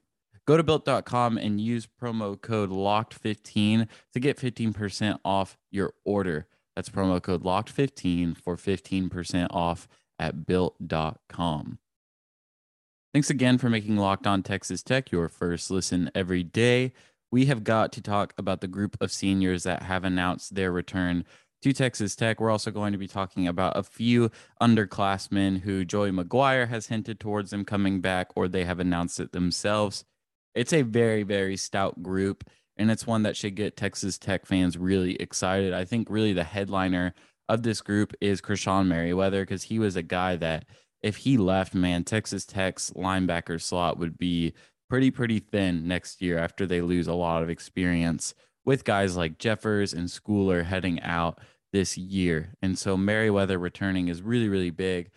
Go 0.47 0.57
to 0.57 0.63
built.com 0.63 1.39
and 1.39 1.61
use 1.61 1.89
promo 2.01 2.41
code 2.41 2.71
LOCKED15 2.71 3.89
to 4.13 4.21
get 4.21 4.37
15% 4.37 5.19
off 5.25 5.57
your 5.71 5.95
order. 6.05 6.47
That's 6.77 6.91
promo 6.91 7.23
code 7.23 7.45
LOCKED15 7.45 8.37
for 8.37 8.57
15% 8.57 9.47
off 9.51 9.89
at 10.19 10.47
built.com. 10.47 11.79
Thanks 13.14 13.30
again 13.30 13.59
for 13.59 13.71
making 13.71 13.97
Locked 13.97 14.26
On 14.26 14.42
Texas 14.42 14.83
Tech 14.83 15.12
your 15.12 15.28
first 15.28 15.71
listen 15.71 16.11
every 16.16 16.42
day. 16.42 16.92
We 17.30 17.47
have 17.47 17.62
got 17.62 17.92
to 17.92 18.00
talk 18.00 18.35
about 18.37 18.61
the 18.61 18.66
group 18.66 18.97
of 19.00 19.12
seniors 19.12 19.62
that 19.62 19.85
have 19.85 20.02
announced 20.02 20.56
their 20.56 20.73
return 20.73 21.25
to 21.62 21.73
Texas 21.73 22.16
Tech. 22.16 22.40
We're 22.40 22.50
also 22.50 22.73
going 22.73 22.90
to 22.90 22.99
be 22.99 23.06
talking 23.06 23.47
about 23.47 23.76
a 23.76 23.85
few 23.85 24.33
underclassmen 24.61 25.61
who 25.61 25.85
Joey 25.85 26.11
McGuire 26.11 26.66
has 26.66 26.88
hinted 26.88 27.21
towards 27.21 27.52
them 27.52 27.64
coming 27.64 28.00
back 28.00 28.30
or 28.35 28.49
they 28.49 28.64
have 28.64 28.80
announced 28.80 29.21
it 29.21 29.30
themselves. 29.30 30.04
It's 30.56 30.73
a 30.73 30.83
very, 30.83 31.23
very 31.23 31.56
stout 31.56 32.02
group, 32.02 32.42
and 32.76 32.90
it's 32.90 33.06
one 33.06 33.23
that 33.23 33.37
should 33.37 33.54
get 33.54 33.76
Texas 33.76 34.18
Tech 34.18 34.44
fans 34.44 34.76
really 34.76 35.14
excited. 35.23 35.73
I 35.73 35.85
think 35.85 36.11
really 36.11 36.33
the 36.33 36.42
headliner 36.42 37.14
of 37.49 37.62
this 37.62 37.80
group 37.80 38.12
is 38.21 38.40
Krishon 38.40 38.88
Merriweather 38.88 39.42
because 39.42 39.62
he 39.62 39.78
was 39.78 39.94
a 39.94 40.02
guy 40.02 40.35
that 40.35 40.64
if 41.05 41.19
he 41.19 41.37
left, 41.37 41.75
man, 41.75 42.03
Texas 42.03 42.45
Tech's 42.45 42.91
linebacker 42.97 43.61
slot 43.61 43.99
would 43.99 44.19
be 44.19 44.55
pretty, 44.89 45.11
pretty 45.11 45.39
thin 45.39 45.87
next 45.87 46.21
year 46.23 46.39
after 46.39 46.67
they 46.67 46.81
lose 46.81 47.07
a 47.07 47.15
lot 47.15 47.43
of 47.43 47.51
experience 47.51 48.35
with 48.65 48.85
guys 48.85 49.17
like 49.17 49.39
Jeffers 49.39 49.93
and 49.93 50.09
Schooler 50.09 50.65
heading 50.65 51.01
out. 51.03 51.39
this 51.75 51.99
year. 51.99 52.55
And 52.63 52.79
so 52.79 52.97
Merriweather 52.97 53.59
returning 53.59 54.07
is 54.07 54.23
really, 54.23 54.49
really 54.49 54.71
big. 54.71 55.11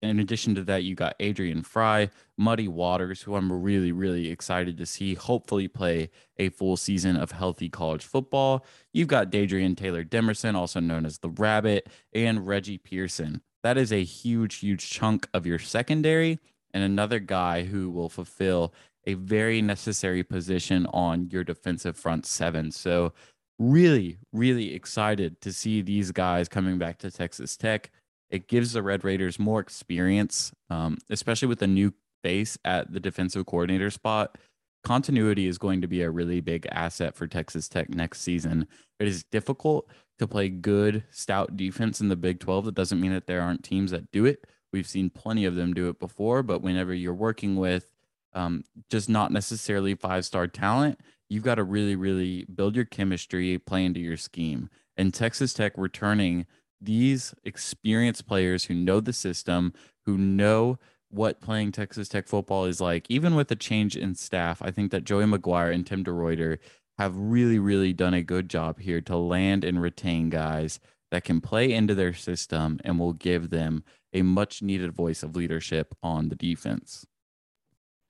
In 0.00 0.18
addition 0.20 0.54
to 0.54 0.64
that, 0.64 0.82
you 0.82 0.94
got 0.94 1.16
Adrian 1.20 1.62
Frye, 1.62 2.08
Muddy 2.38 2.66
Waters, 2.66 3.20
who 3.20 3.36
I'm 3.36 3.52
really, 3.52 3.92
really 3.92 4.30
excited 4.30 4.78
to 4.78 4.86
see 4.86 5.14
hopefully 5.14 5.68
play 5.68 6.08
a 6.38 6.48
full 6.48 6.78
season 6.78 7.16
of 7.16 7.32
healthy 7.32 7.68
college 7.68 8.06
football. 8.06 8.64
You've 8.94 9.08
got 9.08 9.30
Dadrion 9.30 9.76
Taylor 9.76 10.02
Demerson, 10.02 10.54
also 10.54 10.80
known 10.80 11.04
as 11.04 11.18
the 11.18 11.28
Rabbit, 11.28 11.88
and 12.14 12.46
Reggie 12.46 12.78
Pearson. 12.78 13.42
That 13.62 13.78
is 13.78 13.92
a 13.92 14.04
huge, 14.04 14.56
huge 14.56 14.88
chunk 14.90 15.28
of 15.34 15.46
your 15.46 15.58
secondary, 15.58 16.38
and 16.72 16.82
another 16.84 17.18
guy 17.18 17.64
who 17.64 17.90
will 17.90 18.08
fulfill 18.08 18.72
a 19.06 19.14
very 19.14 19.62
necessary 19.62 20.22
position 20.22 20.86
on 20.92 21.28
your 21.30 21.44
defensive 21.44 21.96
front 21.96 22.26
seven. 22.26 22.70
So, 22.70 23.12
really, 23.58 24.18
really 24.32 24.74
excited 24.74 25.40
to 25.40 25.52
see 25.52 25.82
these 25.82 26.12
guys 26.12 26.48
coming 26.48 26.78
back 26.78 26.98
to 26.98 27.10
Texas 27.10 27.56
Tech. 27.56 27.90
It 28.30 28.46
gives 28.46 28.72
the 28.72 28.82
Red 28.82 29.04
Raiders 29.04 29.38
more 29.38 29.60
experience, 29.60 30.52
um, 30.70 30.98
especially 31.10 31.48
with 31.48 31.58
the 31.58 31.66
new 31.66 31.92
face 32.22 32.58
at 32.64 32.92
the 32.92 33.00
defensive 33.00 33.46
coordinator 33.46 33.90
spot. 33.90 34.36
Continuity 34.84 35.46
is 35.46 35.58
going 35.58 35.80
to 35.80 35.88
be 35.88 36.02
a 36.02 36.10
really 36.10 36.40
big 36.40 36.66
asset 36.70 37.16
for 37.16 37.26
Texas 37.26 37.68
Tech 37.68 37.88
next 37.88 38.20
season. 38.20 38.68
It 39.00 39.08
is 39.08 39.24
difficult 39.24 39.88
to 40.18 40.26
play 40.26 40.48
good, 40.48 41.04
stout 41.10 41.56
defense 41.56 42.00
in 42.00 42.08
the 42.08 42.16
Big 42.16 42.40
12. 42.40 42.66
That 42.66 42.74
doesn't 42.74 43.00
mean 43.00 43.12
that 43.12 43.26
there 43.26 43.40
aren't 43.40 43.64
teams 43.64 43.90
that 43.90 44.10
do 44.10 44.24
it. 44.24 44.44
We've 44.72 44.86
seen 44.86 45.10
plenty 45.10 45.44
of 45.44 45.54
them 45.54 45.72
do 45.72 45.88
it 45.88 45.98
before, 45.98 46.42
but 46.42 46.62
whenever 46.62 46.92
you're 46.92 47.14
working 47.14 47.56
with 47.56 47.90
um, 48.34 48.64
just 48.90 49.08
not 49.08 49.32
necessarily 49.32 49.94
five 49.94 50.24
star 50.24 50.46
talent, 50.46 51.00
you've 51.28 51.44
got 51.44 51.56
to 51.56 51.64
really, 51.64 51.96
really 51.96 52.44
build 52.44 52.76
your 52.76 52.84
chemistry, 52.84 53.58
play 53.58 53.84
into 53.84 54.00
your 54.00 54.16
scheme. 54.16 54.68
And 54.96 55.14
Texas 55.14 55.54
Tech 55.54 55.72
returning 55.76 56.46
these 56.80 57.34
experienced 57.44 58.26
players 58.26 58.64
who 58.64 58.74
know 58.74 59.00
the 59.00 59.12
system, 59.12 59.72
who 60.06 60.18
know 60.18 60.78
what 61.10 61.40
playing 61.40 61.72
Texas 61.72 62.08
Tech 62.08 62.28
football 62.28 62.66
is 62.66 62.80
like, 62.80 63.06
even 63.08 63.34
with 63.34 63.50
a 63.50 63.56
change 63.56 63.96
in 63.96 64.14
staff, 64.14 64.60
I 64.60 64.70
think 64.70 64.90
that 64.90 65.04
Joey 65.04 65.24
McGuire 65.24 65.72
and 65.72 65.86
Tim 65.86 66.04
DeRuyter 66.04 66.58
have 66.98 67.16
really, 67.16 67.58
really 67.58 67.92
done 67.92 68.14
a 68.14 68.22
good 68.22 68.48
job 68.48 68.80
here 68.80 69.00
to 69.02 69.16
land 69.16 69.64
and 69.64 69.80
retain 69.80 70.30
guys 70.30 70.80
that 71.10 71.24
can 71.24 71.40
play 71.40 71.72
into 71.72 71.94
their 71.94 72.12
system 72.12 72.80
and 72.84 72.98
will 72.98 73.12
give 73.12 73.50
them 73.50 73.84
a 74.12 74.22
much 74.22 74.62
needed 74.62 74.92
voice 74.92 75.22
of 75.22 75.36
leadership 75.36 75.94
on 76.02 76.28
the 76.28 76.34
defense. 76.34 77.06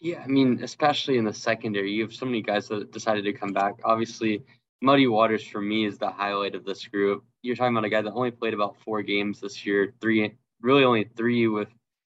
Yeah, 0.00 0.22
I 0.22 0.26
mean, 0.28 0.60
especially 0.62 1.18
in 1.18 1.24
the 1.24 1.34
secondary, 1.34 1.90
you 1.92 2.02
have 2.02 2.14
so 2.14 2.24
many 2.24 2.40
guys 2.40 2.68
that 2.68 2.92
decided 2.92 3.24
to 3.24 3.32
come 3.32 3.52
back. 3.52 3.74
Obviously, 3.84 4.44
Muddy 4.80 5.08
Waters 5.08 5.44
for 5.44 5.60
me 5.60 5.84
is 5.84 5.98
the 5.98 6.10
highlight 6.10 6.54
of 6.54 6.64
this 6.64 6.86
group. 6.86 7.24
You're 7.42 7.56
talking 7.56 7.76
about 7.76 7.84
a 7.84 7.90
guy 7.90 8.02
that 8.02 8.12
only 8.12 8.30
played 8.30 8.54
about 8.54 8.76
four 8.84 9.02
games 9.02 9.40
this 9.40 9.66
year, 9.66 9.92
three, 10.00 10.34
really 10.60 10.84
only 10.84 11.04
three 11.16 11.48
with 11.48 11.68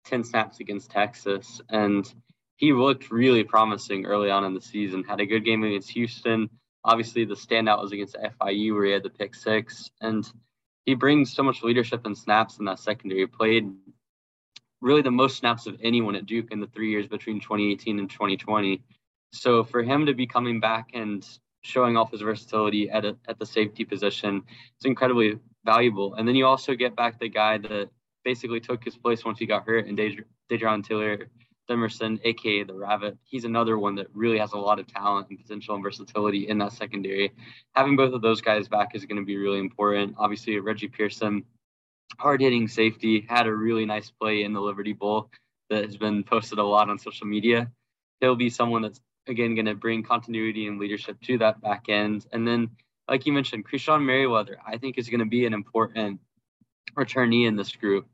10 0.06 0.24
snaps 0.24 0.60
against 0.60 0.90
Texas. 0.90 1.60
And 1.68 2.10
he 2.56 2.72
looked 2.72 3.10
really 3.10 3.44
promising 3.44 4.06
early 4.06 4.30
on 4.30 4.44
in 4.44 4.54
the 4.54 4.60
season, 4.60 5.04
had 5.04 5.20
a 5.20 5.26
good 5.26 5.44
game 5.44 5.62
against 5.62 5.90
Houston. 5.90 6.48
Obviously, 6.84 7.24
the 7.24 7.34
standout 7.34 7.80
was 7.80 7.92
against 7.92 8.16
FIU 8.16 8.74
where 8.74 8.84
he 8.84 8.92
had 8.92 9.02
the 9.02 9.10
pick 9.10 9.34
six. 9.34 9.90
And 10.00 10.30
he 10.84 10.94
brings 10.94 11.32
so 11.34 11.42
much 11.42 11.62
leadership 11.62 12.04
and 12.04 12.16
snaps 12.16 12.58
in 12.58 12.66
that 12.66 12.78
secondary. 12.78 13.20
He 13.20 13.26
played 13.26 13.72
really 14.80 15.02
the 15.02 15.10
most 15.10 15.38
snaps 15.38 15.66
of 15.66 15.78
anyone 15.82 16.14
at 16.14 16.26
Duke 16.26 16.50
in 16.50 16.60
the 16.60 16.66
three 16.66 16.90
years 16.90 17.06
between 17.06 17.40
2018 17.40 17.98
and 17.98 18.10
2020. 18.10 18.82
So 19.32 19.64
for 19.64 19.82
him 19.82 20.06
to 20.06 20.14
be 20.14 20.26
coming 20.26 20.60
back 20.60 20.90
and 20.92 21.26
showing 21.62 21.96
off 21.96 22.10
his 22.12 22.20
versatility 22.20 22.90
at 22.90 23.04
a, 23.06 23.16
at 23.26 23.38
the 23.38 23.46
safety 23.46 23.84
position, 23.84 24.42
it's 24.76 24.84
incredibly 24.84 25.38
valuable. 25.64 26.14
And 26.14 26.28
then 26.28 26.34
you 26.34 26.46
also 26.46 26.74
get 26.74 26.94
back 26.94 27.18
the 27.18 27.30
guy 27.30 27.58
that 27.58 27.88
basically 28.24 28.60
took 28.60 28.84
his 28.84 28.96
place 28.96 29.24
once 29.24 29.38
he 29.38 29.46
got 29.46 29.64
hurt, 29.64 29.86
and 29.86 29.98
Dadrion 29.98 30.86
Taylor 30.86 31.28
Demerson, 31.68 32.20
aka 32.24 32.62
the 32.62 32.74
Rabbit. 32.74 33.16
He's 33.24 33.44
another 33.44 33.78
one 33.78 33.94
that 33.96 34.08
really 34.14 34.38
has 34.38 34.52
a 34.52 34.58
lot 34.58 34.78
of 34.78 34.86
talent 34.86 35.28
and 35.30 35.38
potential 35.38 35.74
and 35.74 35.82
versatility 35.82 36.48
in 36.48 36.58
that 36.58 36.72
secondary. 36.72 37.32
Having 37.74 37.96
both 37.96 38.12
of 38.12 38.22
those 38.22 38.40
guys 38.40 38.68
back 38.68 38.94
is 38.94 39.06
going 39.06 39.18
to 39.18 39.24
be 39.24 39.36
really 39.36 39.58
important. 39.58 40.14
Obviously, 40.18 40.58
Reggie 40.58 40.88
Pearson, 40.88 41.44
hard 42.18 42.40
hitting 42.40 42.68
safety, 42.68 43.26
had 43.28 43.46
a 43.46 43.52
really 43.52 43.86
nice 43.86 44.10
play 44.10 44.44
in 44.44 44.52
the 44.52 44.60
Liberty 44.60 44.92
Bowl 44.92 45.30
that 45.70 45.84
has 45.84 45.96
been 45.96 46.22
posted 46.22 46.58
a 46.58 46.64
lot 46.64 46.90
on 46.90 46.98
social 46.98 47.26
media. 47.26 47.70
He'll 48.20 48.36
be 48.36 48.50
someone 48.50 48.82
that's 48.82 49.00
again 49.26 49.54
going 49.54 49.66
to 49.66 49.74
bring 49.74 50.02
continuity 50.02 50.66
and 50.66 50.78
leadership 50.78 51.20
to 51.22 51.38
that 51.38 51.60
back 51.60 51.86
end. 51.88 52.26
And 52.32 52.46
then, 52.46 52.70
like 53.08 53.26
you 53.26 53.32
mentioned, 53.32 53.66
Krishon 53.66 54.04
Merriweather, 54.04 54.58
I 54.66 54.76
think 54.76 54.98
is 54.98 55.08
going 55.08 55.20
to 55.20 55.26
be 55.26 55.46
an 55.46 55.54
important 55.54 56.20
returnee 56.96 57.46
in 57.46 57.56
this 57.56 57.72
group, 57.72 58.06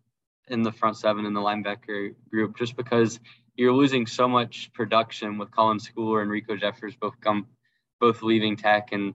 in 0.48 0.62
the 0.62 0.72
front 0.72 0.96
seven 0.96 1.26
in 1.26 1.34
the 1.34 1.40
linebacker 1.40 2.14
group, 2.30 2.56
just 2.56 2.76
because 2.76 3.20
you're 3.56 3.72
losing 3.72 4.06
so 4.06 4.28
much 4.28 4.72
production 4.72 5.38
with 5.38 5.50
Colin 5.50 5.78
Schooler 5.78 6.22
and 6.22 6.30
Riko 6.30 6.58
Jeffers 6.58 6.94
both 6.96 7.20
come 7.20 7.46
both 8.00 8.22
leaving 8.22 8.56
tech 8.56 8.92
and 8.92 9.14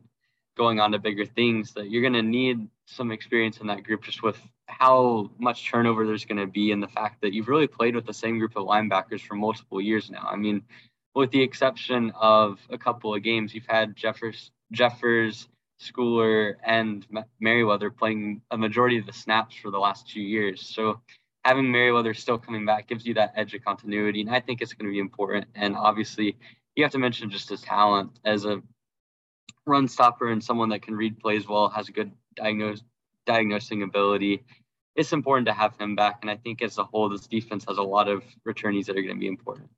going 0.55 0.79
on 0.79 0.91
to 0.91 0.99
bigger 0.99 1.25
things 1.25 1.73
that 1.73 1.89
you're 1.89 2.01
going 2.01 2.13
to 2.13 2.21
need 2.21 2.67
some 2.85 3.11
experience 3.11 3.57
in 3.57 3.67
that 3.67 3.83
group 3.83 4.03
just 4.03 4.23
with 4.23 4.39
how 4.67 5.29
much 5.37 5.69
turnover 5.69 6.05
there's 6.05 6.25
going 6.25 6.39
to 6.39 6.47
be 6.47 6.71
and 6.71 6.81
the 6.81 6.87
fact 6.87 7.21
that 7.21 7.33
you've 7.33 7.47
really 7.47 7.67
played 7.67 7.95
with 7.95 8.05
the 8.05 8.13
same 8.13 8.39
group 8.39 8.55
of 8.55 8.65
linebackers 8.65 9.21
for 9.21 9.35
multiple 9.35 9.81
years 9.81 10.09
now. 10.09 10.27
I 10.29 10.35
mean, 10.35 10.61
with 11.13 11.31
the 11.31 11.41
exception 11.41 12.11
of 12.19 12.59
a 12.69 12.77
couple 12.77 13.13
of 13.13 13.23
games, 13.23 13.53
you've 13.53 13.65
had 13.67 13.95
Jeffers, 13.95 14.51
Jeffers, 14.71 15.47
Schooler, 15.81 16.55
and 16.63 17.05
Merriweather 17.39 17.89
playing 17.89 18.41
a 18.51 18.57
majority 18.57 18.97
of 18.97 19.05
the 19.05 19.13
snaps 19.13 19.55
for 19.55 19.71
the 19.71 19.79
last 19.79 20.09
two 20.09 20.21
years. 20.21 20.61
So 20.61 21.01
having 21.45 21.71
Merriweather 21.71 22.15
still 22.15 22.39
coming 22.39 22.65
back 22.65 22.87
gives 22.87 23.05
you 23.05 23.13
that 23.13 23.31
edge 23.35 23.53
of 23.53 23.63
continuity, 23.63 24.21
and 24.21 24.31
I 24.31 24.39
think 24.39 24.61
it's 24.61 24.73
going 24.73 24.89
to 24.89 24.91
be 24.91 24.99
important. 24.99 25.45
And 25.53 25.75
obviously, 25.75 26.35
you 26.75 26.83
have 26.83 26.91
to 26.93 26.97
mention 26.97 27.29
just 27.29 27.49
his 27.49 27.61
talent 27.61 28.19
as 28.25 28.45
a 28.45 28.61
run 29.67 29.87
stopper 29.87 30.31
and 30.31 30.43
someone 30.43 30.69
that 30.69 30.81
can 30.81 30.95
read 30.95 31.19
plays 31.19 31.47
well, 31.47 31.69
has 31.69 31.87
a 31.87 31.91
good 31.91 32.11
diagnose, 32.35 32.81
diagnosing 33.27 33.83
ability. 33.83 34.43
It's 34.95 35.13
important 35.13 35.45
to 35.45 35.53
have 35.53 35.77
him 35.77 35.95
back, 35.95 36.17
and 36.23 36.31
I 36.31 36.35
think 36.35 36.63
as 36.63 36.79
a 36.79 36.83
whole, 36.83 37.09
this 37.09 37.27
defense 37.27 37.63
has 37.67 37.77
a 37.77 37.83
lot 37.83 38.07
of 38.07 38.23
returnees 38.47 38.87
that 38.87 38.97
are 38.97 39.03
going 39.03 39.15
to 39.15 39.19
be 39.19 39.27
important. 39.27 39.69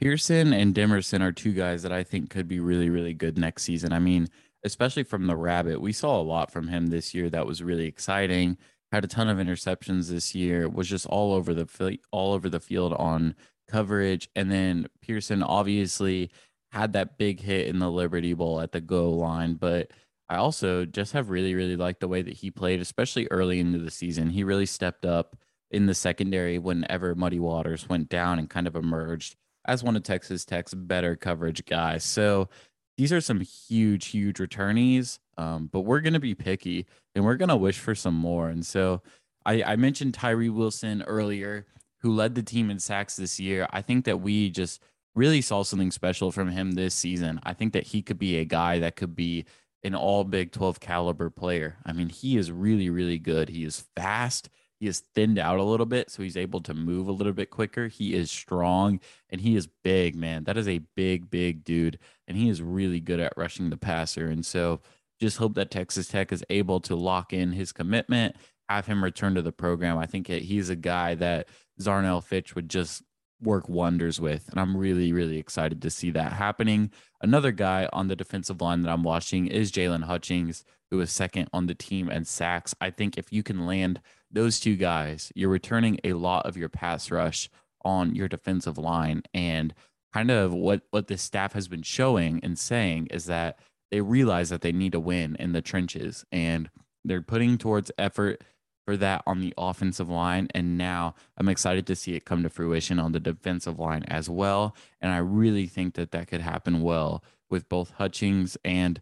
Pearson 0.00 0.52
and 0.52 0.74
Demerson 0.74 1.22
are 1.22 1.32
two 1.32 1.52
guys 1.52 1.82
that 1.82 1.92
I 1.92 2.04
think 2.04 2.30
could 2.30 2.46
be 2.46 2.60
really, 2.60 2.88
really 2.88 3.14
good 3.14 3.36
next 3.36 3.64
season. 3.64 3.92
I 3.92 3.98
mean, 3.98 4.28
especially 4.64 5.02
from 5.02 5.26
the 5.26 5.36
Rabbit, 5.36 5.80
we 5.80 5.92
saw 5.92 6.20
a 6.20 6.22
lot 6.22 6.52
from 6.52 6.68
him 6.68 6.86
this 6.86 7.14
year 7.14 7.28
that 7.30 7.46
was 7.46 7.62
really 7.62 7.86
exciting 7.86 8.58
had 8.92 9.04
a 9.04 9.08
ton 9.08 9.28
of 9.28 9.38
interceptions 9.38 10.08
this 10.08 10.34
year, 10.34 10.68
was 10.68 10.88
just 10.88 11.06
all 11.06 11.32
over 11.32 11.54
the 11.54 11.98
all 12.10 12.32
over 12.32 12.48
the 12.48 12.60
field 12.60 12.92
on 12.94 13.34
coverage. 13.68 14.28
And 14.34 14.50
then 14.50 14.86
Pearson 15.00 15.42
obviously 15.42 16.30
had 16.72 16.92
that 16.92 17.18
big 17.18 17.40
hit 17.40 17.66
in 17.66 17.78
the 17.78 17.90
Liberty 17.90 18.34
Bowl 18.34 18.60
at 18.60 18.72
the 18.72 18.80
goal 18.80 19.16
line, 19.18 19.54
but 19.54 19.90
I 20.28 20.36
also 20.36 20.84
just 20.84 21.12
have 21.12 21.30
really 21.30 21.54
really 21.54 21.76
liked 21.76 22.00
the 22.00 22.08
way 22.08 22.22
that 22.22 22.34
he 22.34 22.50
played, 22.50 22.80
especially 22.80 23.28
early 23.30 23.60
into 23.60 23.78
the 23.78 23.90
season. 23.90 24.30
He 24.30 24.44
really 24.44 24.66
stepped 24.66 25.04
up 25.04 25.36
in 25.70 25.86
the 25.86 25.94
secondary 25.94 26.58
whenever 26.58 27.14
Muddy 27.14 27.38
Waters 27.38 27.88
went 27.88 28.08
down 28.08 28.38
and 28.38 28.50
kind 28.50 28.66
of 28.66 28.74
emerged 28.74 29.36
as 29.64 29.84
one 29.84 29.96
of 29.96 30.02
Texas 30.02 30.44
Tech's 30.44 30.74
better 30.74 31.16
coverage 31.16 31.64
guys. 31.64 32.02
So 32.02 32.48
these 32.96 33.12
are 33.12 33.20
some 33.20 33.40
huge, 33.40 34.08
huge 34.08 34.38
returnees. 34.38 35.18
Um, 35.40 35.70
but 35.72 35.80
we're 35.80 36.00
gonna 36.00 36.20
be 36.20 36.34
picky 36.34 36.86
and 37.14 37.24
we're 37.24 37.36
gonna 37.36 37.56
wish 37.56 37.78
for 37.78 37.94
some 37.94 38.14
more. 38.14 38.50
And 38.50 38.64
so 38.64 39.00
I, 39.46 39.62
I 39.62 39.76
mentioned 39.76 40.12
Tyree 40.12 40.50
Wilson 40.50 41.02
earlier, 41.02 41.66
who 42.00 42.12
led 42.12 42.34
the 42.34 42.42
team 42.42 42.70
in 42.70 42.78
sacks 42.78 43.16
this 43.16 43.40
year. 43.40 43.66
I 43.70 43.80
think 43.80 44.04
that 44.04 44.20
we 44.20 44.50
just 44.50 44.82
really 45.14 45.40
saw 45.40 45.62
something 45.62 45.90
special 45.90 46.30
from 46.30 46.50
him 46.50 46.72
this 46.72 46.94
season. 46.94 47.40
I 47.42 47.54
think 47.54 47.72
that 47.72 47.86
he 47.86 48.02
could 48.02 48.18
be 48.18 48.36
a 48.36 48.44
guy 48.44 48.80
that 48.80 48.96
could 48.96 49.16
be 49.16 49.46
an 49.82 49.94
all 49.94 50.24
Big 50.24 50.52
12 50.52 50.78
caliber 50.78 51.30
player. 51.30 51.78
I 51.86 51.94
mean, 51.94 52.10
he 52.10 52.36
is 52.36 52.52
really, 52.52 52.90
really 52.90 53.18
good. 53.18 53.48
He 53.48 53.64
is 53.64 53.84
fast. 53.96 54.50
He 54.78 54.86
is 54.86 55.04
thinned 55.14 55.38
out 55.38 55.58
a 55.58 55.64
little 55.64 55.86
bit, 55.86 56.10
so 56.10 56.22
he's 56.22 56.36
able 56.36 56.60
to 56.62 56.74
move 56.74 57.08
a 57.08 57.12
little 57.12 57.32
bit 57.32 57.48
quicker. 57.48 57.88
He 57.88 58.14
is 58.14 58.30
strong 58.30 59.00
and 59.30 59.40
he 59.40 59.56
is 59.56 59.66
big, 59.66 60.16
man. 60.16 60.44
That 60.44 60.58
is 60.58 60.68
a 60.68 60.80
big, 60.96 61.30
big 61.30 61.64
dude. 61.64 61.98
And 62.28 62.36
he 62.36 62.50
is 62.50 62.62
really 62.62 63.00
good 63.00 63.20
at 63.20 63.32
rushing 63.36 63.70
the 63.70 63.76
passer. 63.78 64.26
And 64.26 64.44
so 64.44 64.80
just 65.20 65.36
hope 65.36 65.54
that 65.54 65.70
Texas 65.70 66.08
Tech 66.08 66.32
is 66.32 66.44
able 66.50 66.80
to 66.80 66.96
lock 66.96 67.32
in 67.32 67.52
his 67.52 67.72
commitment, 67.72 68.36
have 68.68 68.86
him 68.86 69.04
return 69.04 69.34
to 69.34 69.42
the 69.42 69.52
program. 69.52 69.98
I 69.98 70.06
think 70.06 70.28
he's 70.28 70.70
a 70.70 70.76
guy 70.76 71.14
that 71.16 71.48
Zarnell 71.80 72.22
Fitch 72.22 72.54
would 72.54 72.68
just 72.68 73.02
work 73.42 73.68
wonders 73.68 74.20
with. 74.20 74.48
And 74.48 74.60
I'm 74.60 74.76
really, 74.76 75.12
really 75.12 75.38
excited 75.38 75.80
to 75.82 75.90
see 75.90 76.10
that 76.12 76.32
happening. 76.32 76.90
Another 77.22 77.52
guy 77.52 77.88
on 77.92 78.08
the 78.08 78.16
defensive 78.16 78.60
line 78.60 78.82
that 78.82 78.90
I'm 78.90 79.02
watching 79.02 79.46
is 79.46 79.72
Jaylon 79.72 80.04
Hutchings, 80.04 80.64
who 80.90 81.00
is 81.00 81.10
second 81.10 81.48
on 81.52 81.66
the 81.66 81.74
team 81.74 82.08
and 82.08 82.26
sacks. 82.26 82.74
I 82.80 82.90
think 82.90 83.16
if 83.16 83.32
you 83.32 83.42
can 83.42 83.66
land 83.66 84.00
those 84.30 84.60
two 84.60 84.76
guys, 84.76 85.32
you're 85.34 85.48
returning 85.48 85.98
a 86.04 86.14
lot 86.14 86.46
of 86.46 86.56
your 86.56 86.68
pass 86.68 87.10
rush 87.10 87.48
on 87.84 88.14
your 88.14 88.28
defensive 88.28 88.78
line. 88.78 89.22
And 89.32 89.74
kind 90.12 90.30
of 90.30 90.52
what 90.52 90.82
what 90.90 91.06
the 91.06 91.16
staff 91.16 91.52
has 91.52 91.68
been 91.68 91.82
showing 91.82 92.40
and 92.42 92.58
saying 92.58 93.08
is 93.10 93.26
that 93.26 93.58
they 93.90 94.00
realize 94.00 94.48
that 94.50 94.60
they 94.60 94.72
need 94.72 94.92
to 94.92 95.00
win 95.00 95.36
in 95.38 95.52
the 95.52 95.62
trenches. 95.62 96.24
And 96.30 96.70
they're 97.04 97.22
putting 97.22 97.58
towards 97.58 97.90
effort 97.98 98.42
for 98.84 98.96
that 98.96 99.22
on 99.26 99.40
the 99.40 99.54
offensive 99.56 100.08
line. 100.08 100.48
And 100.54 100.78
now 100.78 101.14
I'm 101.36 101.48
excited 101.48 101.86
to 101.86 101.96
see 101.96 102.14
it 102.14 102.24
come 102.24 102.42
to 102.42 102.50
fruition 102.50 102.98
on 102.98 103.12
the 103.12 103.20
defensive 103.20 103.78
line 103.78 104.04
as 104.04 104.28
well. 104.28 104.74
And 105.00 105.12
I 105.12 105.18
really 105.18 105.66
think 105.66 105.94
that 105.94 106.12
that 106.12 106.28
could 106.28 106.40
happen 106.40 106.82
well 106.82 107.22
with 107.48 107.68
both 107.68 107.92
Hutchings 107.92 108.56
and 108.64 109.00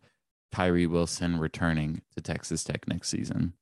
Tyree 0.51 0.87
Wilson 0.87 1.39
returning 1.39 2.03
to 2.15 2.23
Texas 2.23 2.65
Tech 2.65 2.89
next 2.89 3.09
season. 3.09 3.53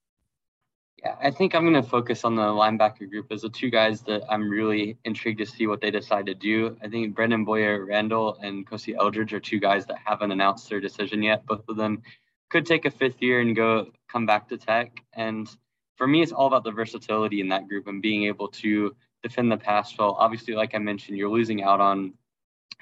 Yeah, 1.02 1.14
I 1.22 1.30
think 1.30 1.54
I'm 1.54 1.62
going 1.62 1.82
to 1.82 1.88
focus 1.88 2.24
on 2.24 2.36
the 2.36 2.42
linebacker 2.42 3.08
group 3.10 3.30
as 3.30 3.42
the 3.42 3.50
two 3.50 3.68
guys 3.68 4.00
that 4.02 4.22
I'm 4.30 4.48
really 4.48 4.96
intrigued 5.04 5.38
to 5.38 5.46
see 5.46 5.66
what 5.66 5.80
they 5.80 5.90
decide 5.90 6.26
to 6.26 6.34
do. 6.34 6.76
I 6.82 6.88
think 6.88 7.14
Brendan 7.14 7.44
Boyer 7.44 7.84
Randall 7.84 8.38
and 8.42 8.66
Kosi 8.66 8.96
Eldridge 8.96 9.34
are 9.34 9.40
two 9.40 9.60
guys 9.60 9.84
that 9.86 9.98
haven't 10.02 10.32
announced 10.32 10.68
their 10.70 10.80
decision 10.80 11.22
yet. 11.22 11.44
Both 11.44 11.68
of 11.68 11.76
them 11.76 12.02
could 12.48 12.64
take 12.64 12.86
a 12.86 12.90
fifth 12.90 13.20
year 13.20 13.40
and 13.40 13.54
go 13.54 13.90
come 14.10 14.24
back 14.24 14.48
to 14.48 14.56
Tech. 14.56 15.02
And 15.12 15.48
for 15.96 16.06
me, 16.06 16.22
it's 16.22 16.32
all 16.32 16.46
about 16.46 16.64
the 16.64 16.72
versatility 16.72 17.40
in 17.40 17.48
that 17.48 17.68
group 17.68 17.88
and 17.88 18.00
being 18.00 18.24
able 18.24 18.48
to 18.48 18.96
defend 19.22 19.52
the 19.52 19.56
pass 19.58 19.96
well. 19.98 20.16
Obviously, 20.18 20.54
like 20.54 20.74
I 20.74 20.78
mentioned, 20.78 21.18
you're 21.18 21.28
losing 21.28 21.62
out 21.62 21.80
on 21.80 22.14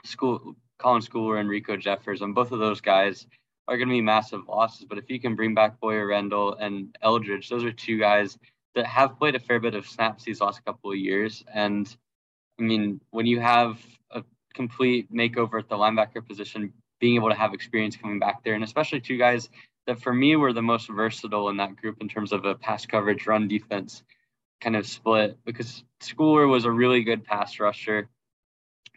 school 0.04 0.54
Colin 0.78 1.02
Schooler 1.02 1.40
and 1.40 1.48
Riko 1.48 1.80
Jeffers, 1.80 2.22
and 2.22 2.34
both 2.34 2.52
of 2.52 2.58
those 2.58 2.80
guys 2.80 3.26
are 3.66 3.76
going 3.76 3.88
to 3.88 3.94
be 3.94 4.00
massive 4.00 4.48
losses. 4.48 4.86
But 4.88 4.98
if 4.98 5.10
you 5.10 5.20
can 5.20 5.34
bring 5.34 5.54
back 5.54 5.80
Boyer 5.80 6.06
Rendell 6.06 6.54
and 6.54 6.96
Eldridge, 7.02 7.48
those 7.48 7.64
are 7.64 7.72
two 7.72 7.98
guys 7.98 8.38
that 8.74 8.86
have 8.86 9.18
played 9.18 9.34
a 9.34 9.40
fair 9.40 9.60
bit 9.60 9.74
of 9.74 9.86
snaps 9.86 10.24
these 10.24 10.40
last 10.40 10.64
couple 10.64 10.90
of 10.90 10.98
years. 10.98 11.44
And 11.52 11.94
I 12.58 12.62
mean, 12.62 13.00
when 13.10 13.26
you 13.26 13.40
have 13.40 13.80
a 14.10 14.22
complete 14.54 15.12
makeover 15.12 15.58
at 15.58 15.68
the 15.68 15.76
linebacker 15.76 16.26
position, 16.26 16.72
being 17.00 17.16
able 17.16 17.30
to 17.30 17.34
have 17.34 17.54
experience 17.54 17.96
coming 17.96 18.18
back 18.18 18.44
there, 18.44 18.54
and 18.54 18.64
especially 18.64 19.00
two 19.00 19.18
guys 19.18 19.48
that 19.86 20.00
for 20.00 20.12
me 20.12 20.36
were 20.36 20.52
the 20.52 20.62
most 20.62 20.88
versatile 20.88 21.48
in 21.48 21.56
that 21.58 21.76
group 21.76 21.98
in 22.00 22.08
terms 22.08 22.32
of 22.32 22.44
a 22.44 22.54
pass 22.54 22.86
coverage 22.86 23.26
run 23.26 23.48
defense 23.48 24.02
kind 24.60 24.76
of 24.76 24.86
split 24.86 25.38
because 25.44 25.84
Schooler 26.00 26.48
was 26.48 26.64
a 26.64 26.70
really 26.70 27.02
good 27.02 27.24
pass 27.24 27.60
rusher 27.60 28.08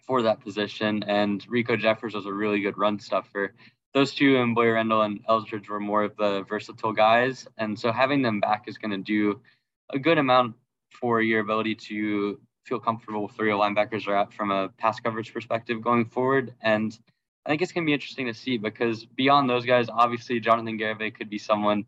for 0.06 0.22
that 0.22 0.40
position 0.40 1.04
and 1.04 1.46
Riko 1.48 1.78
Jeffers 1.78 2.14
was 2.14 2.26
a 2.26 2.34
really 2.34 2.62
good 2.62 2.78
run 2.78 3.00
stuffer. 3.00 3.54
Those 3.94 4.14
two 4.14 4.38
and 4.38 4.54
Boyer 4.54 4.74
Randall 4.74 5.02
and 5.02 5.22
Eldridge 5.28 5.70
were 5.70 5.80
more 5.80 6.04
of 6.04 6.18
the 6.18 6.44
versatile 6.48 6.94
guys. 6.94 7.48
And 7.58 7.80
so 7.80 7.92
having 7.92 8.22
them 8.22 8.40
back 8.40 8.68
is 8.68 8.78
going 8.78 8.92
to 8.92 8.98
do 8.98 9.42
a 9.90 10.00
good 10.00 10.18
amount 10.18 10.56
for 10.92 11.22
your 11.22 11.40
ability 11.40 11.76
to 11.76 12.40
feel 12.66 12.80
comfortable 12.80 13.24
with 13.24 13.38
where 13.38 13.48
your 13.48 13.60
linebackers 13.60 14.08
are 14.08 14.16
at 14.16 14.34
from 14.34 14.52
a 14.52 14.70
pass 14.70 15.00
coverage 15.00 15.34
perspective 15.34 15.82
going 15.82 16.06
forward. 16.06 16.54
And 16.62 16.98
I 17.46 17.50
think 17.50 17.62
it's 17.62 17.72
going 17.72 17.86
to 17.86 17.90
be 17.90 17.94
interesting 17.94 18.28
to 18.28 18.34
see 18.34 18.58
because 18.58 19.06
beyond 19.06 19.50
those 19.50 19.66
guys, 19.66 19.88
obviously 19.90 20.40
Jonathan 20.40 20.78
Garibay 20.78 21.16
could 21.16 21.30
be 21.30 21.38
someone 21.38 21.86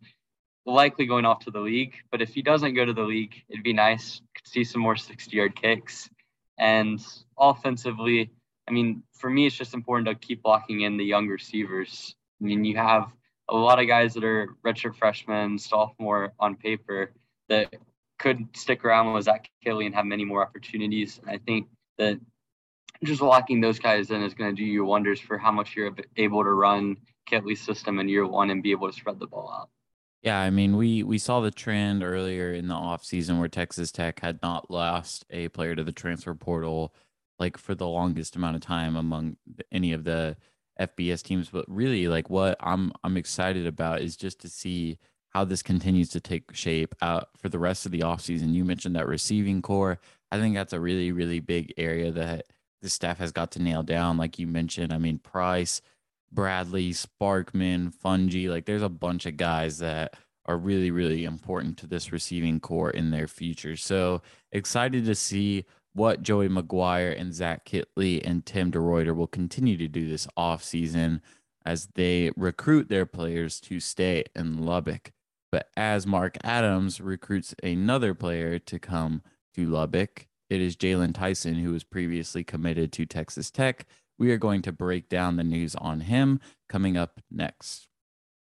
likely 0.65 1.05
going 1.05 1.25
off 1.25 1.45
to 1.45 1.51
the 1.51 1.59
league. 1.59 1.95
But 2.11 2.21
if 2.21 2.33
he 2.33 2.41
doesn't 2.41 2.75
go 2.75 2.85
to 2.85 2.93
the 2.93 3.03
league, 3.03 3.43
it'd 3.49 3.63
be 3.63 3.73
nice 3.73 4.21
to 4.43 4.49
see 4.49 4.63
some 4.63 4.81
more 4.81 4.95
60 4.95 5.35
yard 5.35 5.55
kicks. 5.55 6.09
And 6.57 6.99
offensively, 7.37 8.31
I 8.69 8.71
mean, 8.71 9.03
for 9.13 9.29
me, 9.29 9.47
it's 9.47 9.55
just 9.55 9.73
important 9.73 10.07
to 10.07 10.15
keep 10.15 10.43
blocking 10.43 10.81
in 10.81 10.95
the 10.95 11.03
young 11.03 11.27
receivers. 11.27 12.15
I 12.39 12.45
mean, 12.45 12.63
you 12.63 12.77
have 12.77 13.11
a 13.49 13.55
lot 13.55 13.79
of 13.79 13.87
guys 13.87 14.13
that 14.13 14.23
are 14.23 14.55
redshirt 14.65 14.95
freshmen, 14.95 15.57
sophomore 15.57 16.33
on 16.39 16.55
paper 16.55 17.11
that 17.49 17.73
could 18.19 18.47
stick 18.55 18.85
around 18.85 19.13
with 19.13 19.25
Zach 19.25 19.49
Kittley 19.65 19.87
and 19.87 19.95
have 19.95 20.05
many 20.05 20.23
more 20.23 20.43
opportunities. 20.43 21.19
And 21.19 21.31
I 21.31 21.39
think 21.39 21.67
that 21.97 22.19
just 23.03 23.21
locking 23.21 23.59
those 23.59 23.79
guys 23.79 24.11
in 24.11 24.21
is 24.21 24.33
going 24.33 24.55
to 24.55 24.61
do 24.61 24.65
you 24.65 24.85
wonders 24.85 25.19
for 25.19 25.37
how 25.37 25.51
much 25.51 25.75
you're 25.75 25.95
able 26.17 26.43
to 26.43 26.51
run 26.51 26.97
Kittley's 27.29 27.61
system 27.61 27.99
in 27.99 28.07
year 28.07 28.27
one 28.27 28.51
and 28.51 28.61
be 28.61 28.71
able 28.71 28.91
to 28.91 28.93
spread 28.93 29.19
the 29.19 29.27
ball 29.27 29.51
out. 29.51 29.69
Yeah, 30.21 30.37
I 30.37 30.49
mean, 30.49 30.75
we 30.75 31.01
we 31.01 31.17
saw 31.17 31.39
the 31.39 31.49
trend 31.49 32.03
earlier 32.03 32.51
in 32.51 32.67
the 32.67 32.75
offseason 32.75 33.39
where 33.39 33.47
Texas 33.47 33.89
Tech 33.89 34.19
had 34.19 34.41
not 34.41 34.69
lost 34.69 35.25
a 35.29 35.47
player 35.47 35.75
to 35.75 35.83
the 35.83 35.93
transfer 35.93 36.35
portal 36.35 36.93
like 37.39 37.57
for 37.57 37.75
the 37.75 37.87
longest 37.87 38.35
amount 38.35 38.55
of 38.55 38.61
time 38.61 38.95
among 38.95 39.37
any 39.71 39.93
of 39.93 40.03
the 40.03 40.37
FBS 40.79 41.21
teams, 41.21 41.49
but 41.49 41.65
really 41.67 42.07
like 42.07 42.29
what 42.29 42.57
I'm 42.59 42.91
I'm 43.03 43.17
excited 43.17 43.67
about 43.67 44.01
is 44.01 44.15
just 44.15 44.39
to 44.41 44.49
see 44.49 44.97
how 45.29 45.45
this 45.45 45.61
continues 45.61 46.09
to 46.09 46.19
take 46.19 46.53
shape 46.53 46.95
out 47.01 47.29
for 47.37 47.49
the 47.49 47.59
rest 47.59 47.85
of 47.85 47.91
the 47.91 47.99
offseason. 47.99 48.53
You 48.53 48.65
mentioned 48.65 48.95
that 48.95 49.07
receiving 49.07 49.61
core. 49.61 49.99
I 50.31 50.37
think 50.37 50.55
that's 50.55 50.73
a 50.73 50.79
really, 50.79 51.11
really 51.11 51.39
big 51.39 51.73
area 51.77 52.11
that 52.11 52.45
the 52.81 52.89
staff 52.89 53.19
has 53.19 53.31
got 53.31 53.51
to 53.51 53.61
nail 53.61 53.83
down. 53.83 54.17
Like 54.17 54.39
you 54.39 54.47
mentioned, 54.47 54.91
I 54.93 54.97
mean, 54.97 55.19
Price, 55.19 55.81
Bradley, 56.31 56.91
Sparkman, 56.91 57.93
Fouonji, 57.93 58.49
like 58.49 58.65
there's 58.65 58.81
a 58.81 58.89
bunch 58.89 59.25
of 59.25 59.37
guys 59.37 59.79
that 59.79 60.15
are 60.45 60.57
really, 60.57 60.89
really 60.89 61.25
important 61.25 61.77
to 61.77 61.87
this 61.87 62.11
receiving 62.11 62.59
core 62.59 62.89
in 62.89 63.11
their 63.11 63.27
future. 63.27 63.75
So 63.75 64.21
excited 64.51 65.05
to 65.05 65.15
see 65.15 65.65
what 65.99 66.23
Joey 66.23 66.47
McGuire 66.47 67.19
and 67.19 67.33
Zach 67.33 67.65
Kittley 67.65 68.25
and 68.25 68.45
Tim 68.45 68.71
DeRuyter 68.71 69.13
will 69.13 69.27
continue 69.27 69.75
to 69.75 69.89
do 69.89 70.07
this 70.07 70.27
offseason 70.37 71.19
as 71.65 71.89
they 71.95 72.31
recruit 72.37 72.87
their 72.87 73.05
players 73.05 73.59
to 73.59 73.81
stay 73.81 74.23
in 74.33 74.63
Lubbock. 74.63 75.11
But 75.51 75.67
as 75.75 76.07
Mark 76.07 76.37
Adams 76.41 77.01
recruits 77.01 77.53
another 77.61 78.13
player 78.13 78.59
to 78.59 78.79
come 78.79 79.23
to 79.55 79.65
Lubbock, 79.65 80.27
it 80.49 80.61
is 80.61 80.77
Jaylon 80.77 81.13
Tyson, 81.13 81.55
who 81.55 81.73
was 81.73 81.83
previously 81.83 82.45
committed 82.45 82.93
to 82.93 83.05
Texas 83.05 83.51
Tech. 83.51 83.85
We 84.17 84.31
are 84.31 84.37
going 84.37 84.61
to 84.61 84.71
break 84.71 85.09
down 85.09 85.35
the 85.35 85.43
news 85.43 85.75
on 85.75 85.99
him 85.99 86.39
coming 86.69 86.95
up 86.95 87.19
next. 87.29 87.89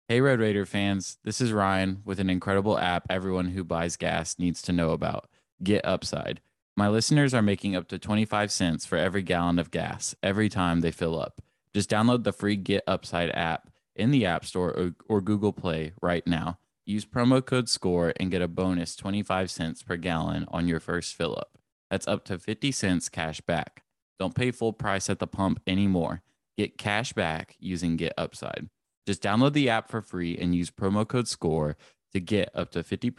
Hey, 0.07 0.21
Red 0.21 0.39
Raider 0.39 0.65
fans, 0.65 1.19
this 1.25 1.41
is 1.41 1.53
Ryan 1.53 2.03
with 2.05 2.21
an 2.21 2.31
incredible 2.31 2.79
app 2.79 3.05
everyone 3.11 3.47
who 3.47 3.65
buys 3.65 3.97
gas 3.97 4.39
needs 4.39 4.63
to 4.63 4.73
know 4.73 4.91
about 4.93 5.29
Get 5.61 5.85
Upside. 5.85 6.41
My 6.75 6.89
listeners 6.89 7.35
are 7.35 7.43
making 7.43 7.77
up 7.77 7.87
to 7.89 7.99
25 7.99 8.51
cents 8.51 8.87
for 8.87 8.97
every 8.97 9.23
gallon 9.23 9.59
of 9.59 9.71
gas 9.71 10.15
every 10.23 10.49
time 10.49 10.81
they 10.81 10.91
fill 10.91 11.21
up. 11.21 11.43
Just 11.75 11.91
download 11.91 12.25
the 12.25 12.33
free 12.33 12.57
Get 12.57 12.83
Upside 12.87 13.31
app 13.31 13.69
in 13.95 14.11
the 14.11 14.25
App 14.25 14.47
Store 14.47 14.71
or, 14.71 14.95
or 15.07 15.21
Google 15.21 15.53
Play 15.53 15.93
right 16.01 16.27
now. 16.27 16.59
Use 16.87 17.05
promo 17.05 17.45
code 17.45 17.69
SCORE 17.69 18.15
and 18.19 18.31
get 18.31 18.41
a 18.41 18.49
bonus 18.49 18.97
25 18.97 19.51
cents 19.51 19.83
per 19.83 19.97
gallon 19.97 20.47
on 20.49 20.67
your 20.67 20.81
first 20.81 21.15
fill 21.15 21.37
up. 21.39 21.59
That's 21.91 22.09
up 22.09 22.25
to 22.25 22.39
50 22.39 22.73
cents 22.73 23.11
cash 23.11 23.43
back. 23.43 23.83
Don't 24.19 24.35
pay 24.35 24.51
full 24.51 24.73
price 24.73 25.11
at 25.11 25.19
the 25.19 25.27
pump 25.27 25.61
anymore. 25.67 26.23
Get 26.57 26.79
cash 26.79 27.13
back 27.13 27.55
using 27.61 27.97
Get 27.97 28.15
Upside. 28.17 28.71
Just 29.07 29.23
download 29.23 29.53
the 29.53 29.69
app 29.69 29.91
for 29.91 30.01
free 30.01 30.39
and 30.39 30.55
use 30.55 30.71
promo 30.71 31.07
code 31.07 31.29
SCORE 31.29 31.77
to 32.15 32.21
get 32.21 32.51
up 32.55 32.71
to 32.71 32.83
50, 32.83 33.13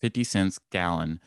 50 0.00 0.24
cents 0.24 0.60
gallon 0.70 1.20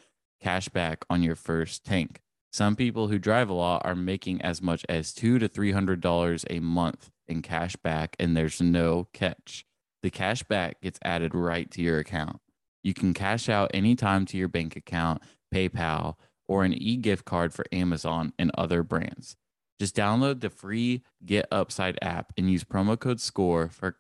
cash 0.44 0.68
back 0.70 1.06
on 1.10 1.24
your 1.24 1.36
first 1.36 1.86
tank. 1.86 2.22
Some 2.52 2.76
people 2.76 3.08
who 3.08 3.18
drive 3.18 3.50
a 3.50 3.54
lot 3.54 3.82
are 3.86 3.96
making 3.96 4.42
as 4.42 4.62
much 4.62 4.86
as 4.90 5.14
two 5.14 5.40
to 5.40 5.48
three 5.48 5.72
hundred 5.72 6.02
dollars 6.02 6.46
a 6.50 6.60
month 6.60 7.10
in 7.28 7.42
cash 7.42 7.76
back, 7.78 8.16
and 8.20 8.36
there's 8.36 8.62
no 8.62 9.08
catch. 9.14 9.66
The 10.04 10.10
cash 10.10 10.44
back 10.44 10.82
gets 10.82 11.00
added 11.04 11.34
right 11.34 11.72
to 11.72 11.82
your 11.82 11.98
account. 11.98 12.38
You 12.84 12.94
can 12.94 13.14
cash 13.14 13.48
out 13.48 13.72
anytime 13.74 14.26
to 14.28 14.38
your 14.38 14.50
bank 14.50 14.76
account, 14.76 15.22
PayPal, 15.54 16.16
or 16.48 16.66
an 16.66 16.74
e 16.74 16.98
gift 16.98 17.24
card 17.24 17.54
for 17.54 17.66
Amazon 17.72 18.34
and 18.38 18.52
other 18.56 18.84
brands. 18.84 19.38
Just 19.80 19.96
download 19.96 20.42
the 20.42 20.50
free 20.50 21.04
Get 21.26 21.48
Upside 21.52 21.98
app 22.02 22.34
and 22.38 22.52
use 22.52 22.66
promo 22.66 23.00
code 23.00 23.22
SCORE 23.22 23.70
for 23.70 23.98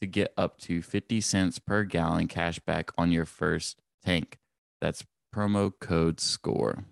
to 0.00 0.06
get 0.06 0.32
up 0.36 0.58
to 0.58 0.80
50 0.82 1.20
cents 1.20 1.58
per 1.58 1.82
gallon 1.82 2.28
cash 2.28 2.60
back 2.60 2.90
on 2.96 3.10
your 3.10 3.24
first 3.24 3.80
tank. 4.04 4.38
That's 4.80 5.04
promo 5.34 5.72
code 5.80 6.20
SCORE. 6.20 6.84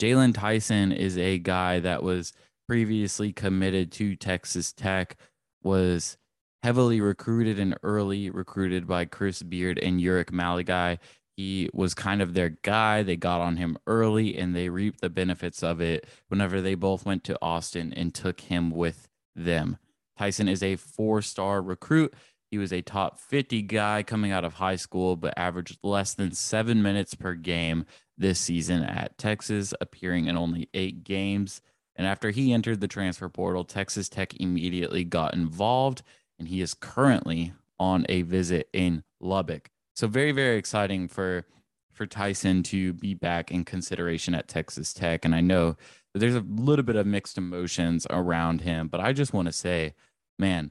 Jaylon 0.00 0.34
Tyson 0.34 0.92
is 0.92 1.16
a 1.16 1.38
guy 1.38 1.80
that 1.80 2.02
was 2.02 2.32
previously 2.66 3.32
committed 3.32 3.92
to 3.92 4.16
Texas 4.16 4.72
Tech, 4.72 5.16
was 5.62 6.16
heavily 6.62 7.00
recruited 7.00 7.58
and 7.58 7.76
early 7.82 8.30
recruited 8.30 8.86
by 8.86 9.04
Chris 9.04 9.42
Beard 9.42 9.78
and 9.78 10.00
Ulric 10.00 10.30
Maligi. 10.30 10.98
He 11.36 11.68
was 11.72 11.94
kind 11.94 12.22
of 12.22 12.34
their 12.34 12.50
guy. 12.62 13.02
They 13.02 13.16
got 13.16 13.40
on 13.40 13.56
him 13.56 13.76
early 13.86 14.36
and 14.36 14.54
they 14.54 14.68
reaped 14.68 15.00
the 15.00 15.10
benefits 15.10 15.62
of 15.62 15.80
it 15.80 16.06
whenever 16.28 16.60
they 16.60 16.74
both 16.74 17.04
went 17.04 17.24
to 17.24 17.38
Austin 17.42 17.92
and 17.92 18.14
took 18.14 18.40
him 18.40 18.70
with 18.70 19.08
them. 19.34 19.78
Tyson 20.16 20.48
is 20.48 20.62
a 20.62 20.76
four 20.76 21.22
star 21.22 21.60
recruit. 21.60 22.14
He 22.54 22.58
was 22.58 22.72
a 22.72 22.82
top 22.82 23.18
50 23.18 23.62
guy 23.62 24.04
coming 24.04 24.30
out 24.30 24.44
of 24.44 24.54
high 24.54 24.76
school, 24.76 25.16
but 25.16 25.34
averaged 25.36 25.76
less 25.82 26.14
than 26.14 26.30
seven 26.30 26.84
minutes 26.84 27.12
per 27.16 27.34
game 27.34 27.84
this 28.16 28.38
season 28.38 28.84
at 28.84 29.18
Texas, 29.18 29.74
appearing 29.80 30.26
in 30.26 30.36
only 30.36 30.68
eight 30.72 31.02
games. 31.02 31.60
And 31.96 32.06
after 32.06 32.30
he 32.30 32.52
entered 32.52 32.80
the 32.80 32.86
transfer 32.86 33.28
portal, 33.28 33.64
Texas 33.64 34.08
Tech 34.08 34.40
immediately 34.40 35.02
got 35.02 35.34
involved, 35.34 36.04
and 36.38 36.46
he 36.46 36.60
is 36.60 36.74
currently 36.74 37.52
on 37.80 38.06
a 38.08 38.22
visit 38.22 38.68
in 38.72 39.02
Lubbock. 39.20 39.68
So 39.96 40.06
very, 40.06 40.30
very 40.30 40.56
exciting 40.56 41.08
for 41.08 41.46
for 41.92 42.06
Tyson 42.06 42.62
to 42.62 42.92
be 42.92 43.14
back 43.14 43.50
in 43.50 43.64
consideration 43.64 44.32
at 44.32 44.46
Texas 44.46 44.94
Tech. 44.94 45.24
And 45.24 45.34
I 45.34 45.40
know 45.40 45.74
there's 46.14 46.36
a 46.36 46.46
little 46.48 46.84
bit 46.84 46.94
of 46.94 47.04
mixed 47.04 47.36
emotions 47.36 48.06
around 48.10 48.60
him, 48.60 48.86
but 48.86 49.00
I 49.00 49.12
just 49.12 49.32
want 49.32 49.46
to 49.46 49.52
say, 49.52 49.94
man, 50.38 50.70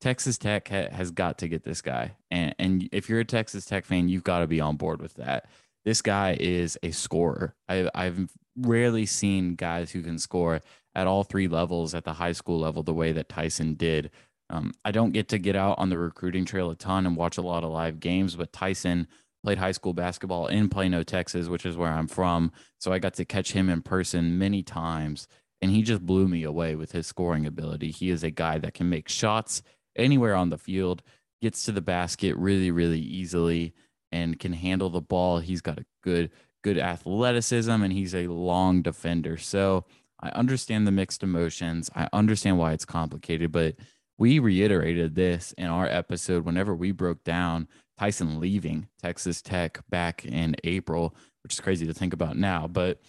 Texas 0.00 0.38
Tech 0.38 0.68
ha- 0.68 0.90
has 0.90 1.10
got 1.10 1.38
to 1.38 1.48
get 1.48 1.64
this 1.64 1.80
guy. 1.80 2.16
And, 2.30 2.54
and 2.58 2.88
if 2.92 3.08
you're 3.08 3.20
a 3.20 3.24
Texas 3.24 3.64
Tech 3.64 3.84
fan, 3.84 4.08
you've 4.08 4.24
got 4.24 4.40
to 4.40 4.46
be 4.46 4.60
on 4.60 4.76
board 4.76 5.00
with 5.00 5.14
that. 5.14 5.46
This 5.84 6.02
guy 6.02 6.36
is 6.38 6.78
a 6.82 6.90
scorer. 6.90 7.54
I, 7.68 7.88
I've 7.94 8.28
rarely 8.56 9.06
seen 9.06 9.54
guys 9.54 9.90
who 9.90 10.02
can 10.02 10.18
score 10.18 10.60
at 10.94 11.06
all 11.06 11.24
three 11.24 11.48
levels 11.48 11.94
at 11.94 12.04
the 12.04 12.14
high 12.14 12.32
school 12.32 12.60
level 12.60 12.82
the 12.82 12.94
way 12.94 13.12
that 13.12 13.28
Tyson 13.28 13.74
did. 13.74 14.10
Um, 14.50 14.72
I 14.84 14.92
don't 14.92 15.12
get 15.12 15.28
to 15.28 15.38
get 15.38 15.56
out 15.56 15.78
on 15.78 15.88
the 15.88 15.98
recruiting 15.98 16.44
trail 16.44 16.70
a 16.70 16.76
ton 16.76 17.06
and 17.06 17.16
watch 17.16 17.38
a 17.38 17.42
lot 17.42 17.64
of 17.64 17.70
live 17.70 17.98
games, 17.98 18.36
but 18.36 18.52
Tyson 18.52 19.08
played 19.42 19.58
high 19.58 19.72
school 19.72 19.92
basketball 19.92 20.46
in 20.46 20.68
Plano, 20.68 21.02
Texas, 21.02 21.48
which 21.48 21.66
is 21.66 21.76
where 21.76 21.92
I'm 21.92 22.08
from. 22.08 22.52
So 22.78 22.92
I 22.92 22.98
got 22.98 23.14
to 23.14 23.24
catch 23.24 23.52
him 23.52 23.68
in 23.68 23.82
person 23.82 24.38
many 24.38 24.62
times, 24.62 25.26
and 25.60 25.70
he 25.70 25.82
just 25.82 26.04
blew 26.04 26.28
me 26.28 26.44
away 26.44 26.76
with 26.76 26.92
his 26.92 27.06
scoring 27.06 27.46
ability. 27.46 27.90
He 27.90 28.10
is 28.10 28.22
a 28.22 28.30
guy 28.30 28.58
that 28.58 28.74
can 28.74 28.88
make 28.88 29.08
shots 29.08 29.62
anywhere 29.96 30.34
on 30.34 30.50
the 30.50 30.58
field, 30.58 31.02
gets 31.42 31.64
to 31.64 31.72
the 31.72 31.80
basket 31.80 32.36
really, 32.36 32.70
really 32.70 33.00
easily, 33.00 33.74
and 34.12 34.38
can 34.38 34.52
handle 34.52 34.90
the 34.90 35.00
ball. 35.00 35.40
He's 35.40 35.60
got 35.60 35.78
a 35.78 35.86
good, 36.02 36.30
good 36.62 36.78
athleticism, 36.78 37.70
and 37.70 37.92
he's 37.92 38.14
a 38.14 38.28
long 38.28 38.82
defender. 38.82 39.36
So 39.36 39.84
I 40.20 40.30
understand 40.30 40.86
the 40.86 40.92
mixed 40.92 41.22
emotions. 41.22 41.90
I 41.94 42.08
understand 42.12 42.58
why 42.58 42.72
it's 42.72 42.84
complicated, 42.84 43.52
but 43.52 43.74
we 44.16 44.38
reiterated 44.38 45.14
this 45.14 45.52
in 45.58 45.66
our 45.66 45.86
episode 45.86 46.44
whenever 46.44 46.74
we 46.74 46.92
broke 46.92 47.24
down 47.24 47.68
Tyson 47.98 48.40
leaving 48.40 48.88
Texas 49.02 49.42
Tech 49.42 49.80
back 49.90 50.24
in 50.24 50.56
April, 50.64 51.14
which 51.42 51.52
is 51.52 51.60
crazy 51.60 51.86
to 51.86 51.94
think 51.94 52.12
about 52.12 52.36
now. 52.36 52.66
But 52.66 53.00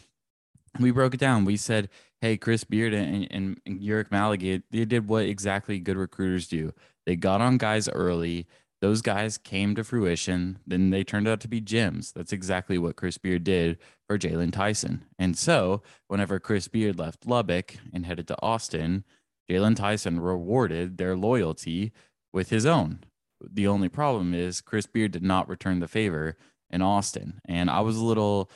we 0.79 0.91
broke 0.91 1.13
it 1.13 1.19
down. 1.19 1.45
We 1.45 1.57
said, 1.57 1.89
hey, 2.21 2.37
Chris 2.37 2.63
Beard 2.63 2.93
and, 2.93 3.27
and, 3.31 3.59
and 3.65 3.81
Ulric 3.81 4.63
they 4.71 4.85
did 4.85 5.07
what 5.07 5.25
exactly 5.25 5.79
good 5.79 5.97
recruiters 5.97 6.47
do. 6.47 6.73
They 7.05 7.15
got 7.15 7.41
on 7.41 7.57
guys 7.57 7.87
early. 7.89 8.47
Those 8.81 9.01
guys 9.01 9.37
came 9.37 9.75
to 9.75 9.83
fruition. 9.83 10.59
Then 10.65 10.89
they 10.89 11.03
turned 11.03 11.27
out 11.27 11.39
to 11.41 11.47
be 11.47 11.61
gems. 11.61 12.11
That's 12.11 12.33
exactly 12.33 12.77
what 12.77 12.95
Chris 12.95 13.17
Beard 13.17 13.43
did 13.43 13.77
for 14.07 14.17
Jaylon 14.17 14.51
Tyson. 14.51 15.05
And 15.17 15.37
so, 15.37 15.81
whenever 16.07 16.39
Chris 16.39 16.67
Beard 16.67 16.99
left 16.99 17.25
Lubbock 17.25 17.75
and 17.93 18.05
headed 18.05 18.27
to 18.27 18.41
Austin, 18.41 19.03
Jaylon 19.49 19.75
Tyson 19.75 20.19
rewarded 20.19 20.97
their 20.97 21.15
loyalty 21.15 21.91
with 22.33 22.49
his 22.49 22.65
own. 22.65 23.03
The 23.41 23.67
only 23.67 23.89
problem 23.89 24.33
is 24.33 24.61
Chris 24.61 24.87
Beard 24.87 25.11
did 25.11 25.23
not 25.23 25.47
return 25.47 25.79
the 25.79 25.87
favor 25.87 26.37
in 26.69 26.81
Austin. 26.81 27.39
And 27.45 27.69
I 27.69 27.81
was 27.81 27.97
a 27.97 28.03
little 28.03 28.49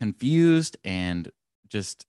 confused 0.00 0.76
and 0.84 1.30
just 1.70 2.06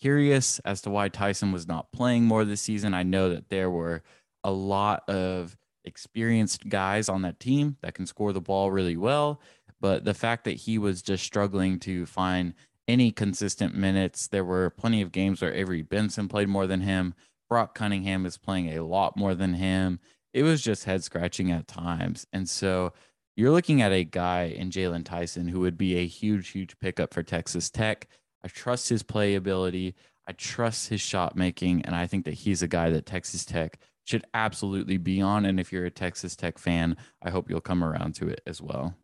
curious 0.00 0.58
as 0.60 0.80
to 0.82 0.90
why 0.90 1.08
Tyson 1.08 1.52
was 1.52 1.68
not 1.68 1.92
playing 1.92 2.24
more 2.24 2.44
this 2.44 2.62
season. 2.62 2.94
I 2.94 3.02
know 3.02 3.30
that 3.30 3.48
there 3.48 3.70
were 3.70 4.02
a 4.44 4.50
lot 4.50 5.08
of 5.08 5.56
experienced 5.84 6.68
guys 6.68 7.08
on 7.08 7.22
that 7.22 7.40
team 7.40 7.76
that 7.82 7.94
can 7.94 8.06
score 8.06 8.32
the 8.32 8.40
ball 8.40 8.70
really 8.70 8.96
well. 8.96 9.40
But 9.80 10.04
the 10.04 10.14
fact 10.14 10.44
that 10.44 10.56
he 10.56 10.78
was 10.78 11.02
just 11.02 11.24
struggling 11.24 11.78
to 11.80 12.06
find 12.06 12.54
any 12.86 13.10
consistent 13.10 13.74
minutes, 13.74 14.28
there 14.28 14.44
were 14.44 14.70
plenty 14.70 15.00
of 15.02 15.12
games 15.12 15.40
where 15.40 15.54
Avery 15.54 15.82
Benson 15.82 16.28
played 16.28 16.48
more 16.48 16.66
than 16.66 16.80
him. 16.80 17.14
Brock 17.48 17.74
Cunningham 17.74 18.26
is 18.26 18.36
playing 18.36 18.76
a 18.76 18.84
lot 18.84 19.16
more 19.16 19.34
than 19.34 19.54
him. 19.54 20.00
It 20.32 20.42
was 20.42 20.62
just 20.62 20.84
head 20.84 21.02
scratching 21.02 21.50
at 21.50 21.66
times. 21.66 22.26
And 22.32 22.48
so 22.48 22.92
you're 23.36 23.50
looking 23.50 23.80
at 23.80 23.92
a 23.92 24.04
guy 24.04 24.44
in 24.44 24.70
Jaylon 24.70 25.04
Tyson 25.04 25.48
who 25.48 25.60
would 25.60 25.78
be 25.78 25.96
a 25.96 26.06
huge, 26.06 26.48
huge 26.48 26.78
pickup 26.78 27.14
for 27.14 27.22
Texas 27.22 27.70
Tech. 27.70 28.06
I 28.44 28.48
trust 28.48 28.88
his 28.88 29.02
playability. 29.02 29.94
I 30.26 30.32
trust 30.32 30.88
his 30.88 31.00
shot 31.00 31.36
making. 31.36 31.82
And 31.82 31.94
I 31.94 32.06
think 32.06 32.24
that 32.24 32.34
he's 32.34 32.62
a 32.62 32.68
guy 32.68 32.90
that 32.90 33.06
Texas 33.06 33.44
Tech 33.44 33.78
should 34.04 34.24
absolutely 34.34 34.96
be 34.96 35.20
on. 35.20 35.44
And 35.44 35.60
if 35.60 35.72
you're 35.72 35.84
a 35.84 35.90
Texas 35.90 36.36
Tech 36.36 36.58
fan, 36.58 36.96
I 37.22 37.30
hope 37.30 37.50
you'll 37.50 37.60
come 37.60 37.84
around 37.84 38.14
to 38.16 38.28
it 38.28 38.40
as 38.46 38.60
well. 38.60 38.94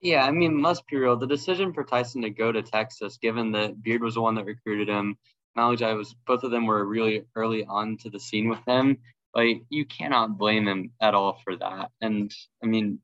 Yeah, 0.00 0.24
I 0.24 0.32
mean, 0.32 0.60
must 0.60 0.86
be 0.88 0.96
real. 0.96 1.16
The 1.16 1.28
decision 1.28 1.72
for 1.72 1.84
Tyson 1.84 2.22
to 2.22 2.30
go 2.30 2.50
to 2.50 2.60
Texas, 2.60 3.18
given 3.18 3.52
that 3.52 3.80
Beard 3.80 4.02
was 4.02 4.14
the 4.14 4.20
one 4.20 4.34
that 4.34 4.46
recruited 4.46 4.88
him, 4.88 5.16
Maligi 5.56 5.96
was 5.96 6.14
both 6.26 6.42
of 6.42 6.50
them 6.50 6.66
were 6.66 6.84
really 6.84 7.24
early 7.36 7.64
on 7.64 7.96
to 7.98 8.10
the 8.10 8.18
scene 8.18 8.48
with 8.48 8.58
him. 8.66 8.98
Like 9.34 9.62
you 9.68 9.84
cannot 9.84 10.38
blame 10.38 10.66
him 10.66 10.90
at 11.00 11.14
all 11.14 11.40
for 11.44 11.56
that. 11.56 11.90
And 12.00 12.34
I 12.62 12.66
mean, 12.66 12.98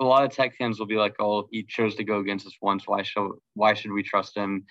a 0.00 0.04
lot 0.04 0.24
of 0.24 0.30
Tech 0.30 0.56
fans 0.56 0.78
will 0.78 0.86
be 0.86 0.96
like, 0.96 1.16
"Oh, 1.18 1.48
he 1.50 1.62
chose 1.62 1.94
to 1.96 2.04
go 2.04 2.18
against 2.20 2.46
us 2.46 2.56
once. 2.60 2.86
Why 2.86 3.02
should 3.02 3.32
why 3.54 3.74
should 3.74 3.92
we 3.92 4.02
trust 4.02 4.36
him 4.36 4.64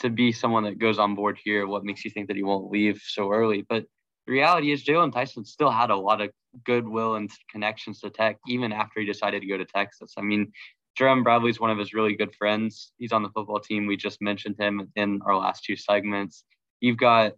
to 0.00 0.10
be 0.10 0.32
someone 0.32 0.64
that 0.64 0.78
goes 0.78 0.98
on 0.98 1.14
board 1.14 1.38
here? 1.42 1.66
What 1.66 1.84
makes 1.84 2.04
you 2.04 2.10
think 2.10 2.28
that 2.28 2.36
he 2.36 2.42
won't 2.42 2.70
leave 2.70 3.00
so 3.04 3.32
early?" 3.32 3.62
But 3.68 3.84
the 4.26 4.32
reality 4.32 4.72
is, 4.72 4.84
Jaylon 4.84 5.12
Tyson 5.12 5.44
still 5.44 5.70
had 5.70 5.90
a 5.90 5.96
lot 5.96 6.20
of 6.20 6.30
goodwill 6.64 7.14
and 7.16 7.30
connections 7.50 8.00
to 8.00 8.10
Tech 8.10 8.38
even 8.46 8.72
after 8.72 9.00
he 9.00 9.06
decided 9.06 9.40
to 9.42 9.48
go 9.48 9.56
to 9.56 9.64
Texas. 9.64 10.14
I 10.18 10.22
mean, 10.22 10.52
Jerand 10.96 11.24
Bradley 11.24 11.50
is 11.50 11.60
one 11.60 11.70
of 11.70 11.78
his 11.78 11.94
really 11.94 12.16
good 12.16 12.34
friends. 12.34 12.92
He's 12.98 13.12
on 13.12 13.22
the 13.22 13.30
football 13.30 13.60
team. 13.60 13.86
We 13.86 13.96
just 13.96 14.20
mentioned 14.20 14.56
him 14.58 14.90
in 14.96 15.20
our 15.24 15.36
last 15.36 15.64
two 15.64 15.76
segments. 15.76 16.44
You've 16.80 16.96
got 16.96 17.34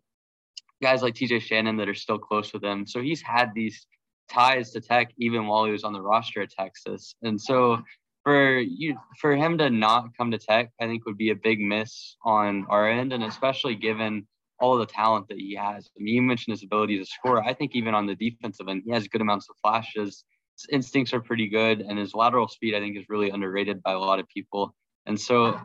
guys 0.83 1.03
like 1.03 1.14
TJ 1.14 1.42
Shannon 1.42 1.76
that 1.76 1.88
are 1.88 1.94
still 1.94 2.18
close 2.18 2.53
with 2.53 2.64
him. 2.64 2.87
So 2.87 3.03
he's 3.03 3.22
had 3.22 3.53
these 3.55 3.87
ties 4.31 4.71
to 4.73 4.81
Tech 4.81 5.12
even 5.19 5.47
while 5.47 5.64
he 5.64 5.73
was 5.73 5.85
on 5.85 5.93
the 5.93 6.01
roster 6.01 6.43
at 6.43 6.51
Texas. 6.51 7.14
And 7.23 7.40
so 7.40 7.83
for 8.23 8.59
you 8.59 8.97
for 9.19 9.35
him 9.35 9.59
to 9.59 9.71
not 9.71 10.16
come 10.16 10.31
to 10.31 10.38
Tech, 10.38 10.71
I 10.81 10.87
think 10.87 11.07
would 11.07 11.19
be 11.19 11.31
a 11.31 11.35
big 11.35 11.61
miss 11.61 12.16
on 12.25 12.66
our 12.69 12.90
end, 12.90 13.12
and 13.12 13.25
especially 13.25 13.75
given 13.75 14.27
all 14.61 14.77
the 14.77 14.87
talent 14.87 15.27
that 15.29 15.38
he 15.38 15.55
has. 15.55 15.88
I 15.99 16.03
mean, 16.03 16.14
you 16.14 16.23
mentioned 16.23 16.53
his 16.53 16.62
ability 16.62 16.99
to 16.99 17.05
score. 17.07 17.43
I 17.43 17.55
think 17.55 17.75
even 17.75 17.95
on 17.95 18.07
the 18.07 18.14
defensive 18.14 18.69
end, 18.69 18.83
he 18.85 18.93
has 18.93 19.09
good 19.09 19.23
amounts 19.23 19.49
of 19.49 19.57
flashes. 19.62 20.25
His 20.57 20.66
instincts 20.71 21.14
are 21.14 21.21
pretty 21.21 21.49
good, 21.49 21.81
and 21.81 21.99
his 21.99 22.14
lateral 22.14 22.47
speed, 22.47 22.75
I 22.75 22.81
think, 22.81 22.97
is 22.99 23.07
really 23.09 23.31
underrated 23.31 23.83
by 23.83 23.93
a 23.93 23.99
lot 23.99 24.21
of 24.21 24.29
people. 24.29 24.75
And 25.07 25.19
so 25.19 25.59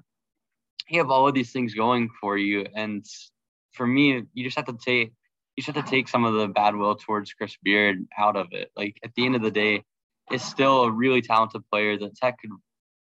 you 0.90 1.00
have 1.00 1.10
all 1.10 1.28
of 1.28 1.34
these 1.34 1.52
things 1.52 1.74
going 1.74 2.10
for 2.22 2.38
you. 2.38 2.66
And 2.74 3.06
for 3.74 3.86
me, 3.86 4.24
you 4.34 4.44
just 4.46 4.56
have 4.56 4.68
to 4.68 4.78
take 4.84 5.12
you 5.56 5.64
just 5.64 5.74
have 5.74 5.86
to 5.86 5.90
take 5.90 6.08
some 6.08 6.26
of 6.26 6.34
the 6.34 6.48
bad 6.48 6.76
will 6.76 6.96
towards 6.96 7.34
Chris 7.34 7.56
Beard 7.64 8.06
out 8.18 8.36
of 8.36 8.48
it. 8.52 8.72
Like 8.76 8.98
at 9.04 9.14
the 9.16 9.26
end 9.26 9.36
of 9.36 9.42
the 9.42 9.52
day, 9.52 9.84
it's 10.32 10.44
still 10.44 10.84
a 10.84 10.92
really 10.92 11.22
talented 11.22 11.64
player 11.72 11.98
that 11.98 12.16
Tech 12.16 12.40
could 12.42 12.52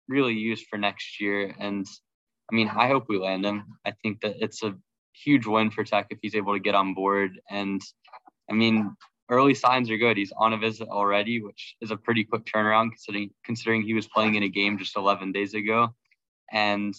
really 0.09 0.35
use 0.35 0.63
for 0.63 0.79
next 0.79 1.21
year. 1.21 1.55
And 1.59 1.87
I 2.51 2.55
mean, 2.55 2.69
I 2.69 2.89
hope 2.89 3.07
we 3.09 3.19
land 3.19 3.45
him. 3.45 3.65
I 3.85 3.93
think 4.03 4.21
that 4.21 4.37
it's 4.41 4.63
a 4.63 4.77
huge 5.13 5.47
win 5.47 5.71
for 5.71 5.85
Tech 5.85 6.07
if 6.11 6.19
he's 6.23 6.35
able 6.35 6.53
to 6.53 6.61
get 6.61 6.75
on 6.75 6.95
board. 6.95 7.41
And 7.51 7.81
I 8.51 8.55
mean, 8.55 8.95
early 9.31 9.55
signs 9.55 9.91
are 9.91 9.97
good. 9.97 10.17
He's 10.17 10.33
on 10.37 10.53
a 10.53 10.59
visit 10.59 10.89
already, 10.89 11.41
which 11.41 11.77
is 11.81 11.91
a 11.91 11.97
pretty 11.97 12.25
quick 12.25 12.45
turnaround 12.45 12.91
considering 12.91 13.31
considering 13.45 13.83
he 13.83 13.95
was 13.95 14.07
playing 14.07 14.35
in 14.35 14.43
a 14.43 14.49
game 14.49 14.79
just 14.79 14.97
11 14.97 15.33
days 15.33 15.55
ago. 15.55 15.95
And 16.53 16.95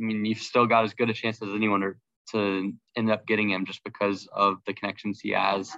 I 0.00 0.04
mean, 0.04 0.24
you've 0.24 0.38
still 0.38 0.66
got 0.66 0.84
as 0.84 0.94
good 0.94 1.10
a 1.10 1.14
chance 1.14 1.40
as 1.42 1.54
anyone 1.54 1.80
to 1.80 1.94
to 2.30 2.72
end 2.96 3.10
up 3.10 3.26
getting 3.26 3.50
him 3.50 3.66
just 3.66 3.82
because 3.84 4.28
of 4.32 4.56
the 4.66 4.74
connections 4.74 5.20
he 5.20 5.30
has 5.30 5.70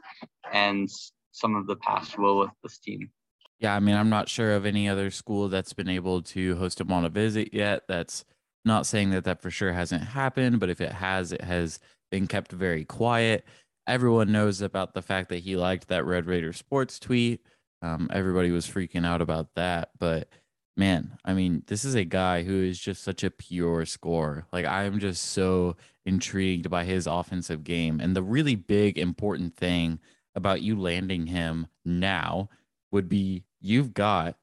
and 0.52 0.88
some 1.32 1.56
of 1.56 1.66
the 1.66 1.76
past 1.76 2.18
will 2.18 2.38
with 2.38 2.50
this 2.62 2.78
team. 2.78 3.10
Yeah, 3.58 3.74
I 3.74 3.80
mean, 3.80 3.94
I'm 3.94 4.10
not 4.10 4.28
sure 4.28 4.54
of 4.54 4.66
any 4.66 4.88
other 4.88 5.10
school 5.10 5.48
that's 5.48 5.72
been 5.72 5.88
able 5.88 6.22
to 6.22 6.56
host 6.56 6.80
him 6.80 6.92
on 6.92 7.04
a 7.04 7.08
visit 7.08 7.54
yet. 7.54 7.82
That's 7.88 8.24
not 8.64 8.86
saying 8.86 9.10
that 9.10 9.24
that 9.24 9.40
for 9.40 9.50
sure 9.50 9.72
hasn't 9.72 10.02
happened, 10.02 10.60
but 10.60 10.70
if 10.70 10.80
it 10.80 10.92
has, 10.92 11.32
it 11.32 11.42
has 11.42 11.80
been 12.10 12.26
kept 12.26 12.52
very 12.52 12.84
quiet. 12.84 13.44
Everyone 13.86 14.32
knows 14.32 14.60
about 14.60 14.94
the 14.94 15.02
fact 15.02 15.28
that 15.28 15.40
he 15.40 15.56
liked 15.56 15.88
that 15.88 16.04
Red 16.04 16.26
Raider 16.26 16.52
Sports 16.52 16.98
tweet. 16.98 17.40
Um, 17.82 18.08
everybody 18.12 18.50
was 18.50 18.66
freaking 18.66 19.06
out 19.06 19.20
about 19.20 19.48
that, 19.56 19.90
but 19.98 20.28
man, 20.76 21.16
I 21.24 21.34
mean, 21.34 21.62
this 21.66 21.84
is 21.84 21.94
a 21.94 22.04
guy 22.04 22.42
who 22.42 22.62
is 22.62 22.78
just 22.78 23.02
such 23.02 23.22
a 23.22 23.30
pure 23.30 23.84
scorer. 23.86 24.46
Like 24.52 24.66
I'm 24.66 24.98
just 24.98 25.22
so 25.22 25.76
intrigued 26.04 26.70
by 26.70 26.84
his 26.84 27.06
offensive 27.06 27.64
game. 27.64 28.00
And 28.00 28.14
the 28.14 28.22
really 28.22 28.56
big 28.56 28.98
important 28.98 29.56
thing 29.56 30.00
about 30.34 30.62
you 30.62 30.78
landing 30.78 31.26
him 31.26 31.68
now 31.84 32.48
would 32.90 33.08
be 33.08 33.44
you've 33.60 33.94
got 33.94 34.36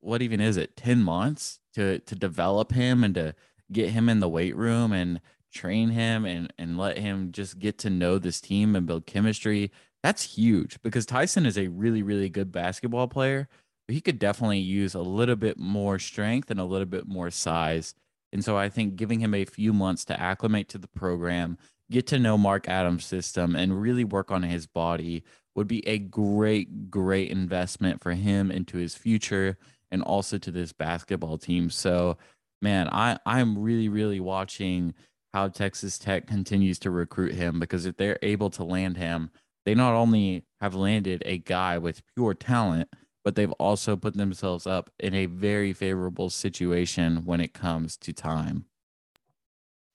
what 0.00 0.22
even 0.22 0.40
is 0.40 0.56
it 0.56 0.76
10 0.76 1.02
months 1.02 1.60
to 1.74 1.98
to 2.00 2.14
develop 2.14 2.72
him 2.72 3.04
and 3.04 3.14
to 3.14 3.34
get 3.70 3.90
him 3.90 4.08
in 4.08 4.20
the 4.20 4.28
weight 4.28 4.56
room 4.56 4.92
and 4.92 5.20
train 5.52 5.90
him 5.90 6.24
and 6.24 6.52
and 6.58 6.78
let 6.78 6.98
him 6.98 7.32
just 7.32 7.58
get 7.58 7.76
to 7.78 7.90
know 7.90 8.18
this 8.18 8.40
team 8.40 8.74
and 8.74 8.86
build 8.86 9.06
chemistry 9.06 9.70
that's 10.02 10.34
huge 10.34 10.80
because 10.82 11.04
Tyson 11.04 11.44
is 11.44 11.58
a 11.58 11.68
really 11.68 12.02
really 12.02 12.28
good 12.28 12.50
basketball 12.50 13.08
player 13.08 13.48
he 13.90 14.00
could 14.00 14.18
definitely 14.18 14.58
use 14.58 14.94
a 14.94 15.00
little 15.00 15.36
bit 15.36 15.58
more 15.58 15.98
strength 15.98 16.50
and 16.50 16.60
a 16.60 16.64
little 16.64 16.86
bit 16.86 17.06
more 17.06 17.30
size 17.30 17.94
and 18.32 18.44
so 18.44 18.56
I 18.56 18.68
think 18.68 18.96
giving 18.96 19.20
him 19.20 19.34
a 19.34 19.44
few 19.44 19.72
months 19.72 20.04
to 20.06 20.20
acclimate 20.20 20.68
to 20.68 20.78
the 20.78 20.88
program, 20.88 21.58
get 21.90 22.06
to 22.08 22.18
know 22.18 22.38
Mark 22.38 22.68
Adams' 22.68 23.04
system, 23.04 23.56
and 23.56 23.80
really 23.80 24.04
work 24.04 24.30
on 24.30 24.42
his 24.42 24.66
body 24.66 25.24
would 25.56 25.66
be 25.66 25.86
a 25.86 25.98
great, 25.98 26.90
great 26.90 27.30
investment 27.30 28.00
for 28.00 28.12
him 28.12 28.50
into 28.50 28.78
his 28.78 28.94
future 28.94 29.58
and 29.90 30.02
also 30.02 30.38
to 30.38 30.52
this 30.52 30.72
basketball 30.72 31.38
team. 31.38 31.70
So, 31.70 32.18
man, 32.62 32.88
I, 32.92 33.18
I'm 33.26 33.58
really, 33.58 33.88
really 33.88 34.20
watching 34.20 34.94
how 35.34 35.48
Texas 35.48 35.98
Tech 35.98 36.28
continues 36.28 36.78
to 36.80 36.90
recruit 36.90 37.34
him 37.34 37.58
because 37.58 37.86
if 37.86 37.96
they're 37.96 38.18
able 38.22 38.50
to 38.50 38.64
land 38.64 38.96
him 38.96 39.30
they 39.66 39.74
not 39.74 39.94
only 39.94 40.44
have 40.60 40.74
landed 40.74 41.22
a 41.26 41.36
guy 41.36 41.76
with 41.76 42.02
pure 42.14 42.32
talent, 42.32 42.88
but 43.24 43.34
they've 43.34 43.52
also 43.52 43.96
put 43.96 44.14
themselves 44.14 44.66
up 44.66 44.90
in 44.98 45.14
a 45.14 45.26
very 45.26 45.72
favorable 45.72 46.30
situation 46.30 47.24
when 47.24 47.40
it 47.40 47.52
comes 47.52 47.96
to 47.98 48.12
time. 48.12 48.64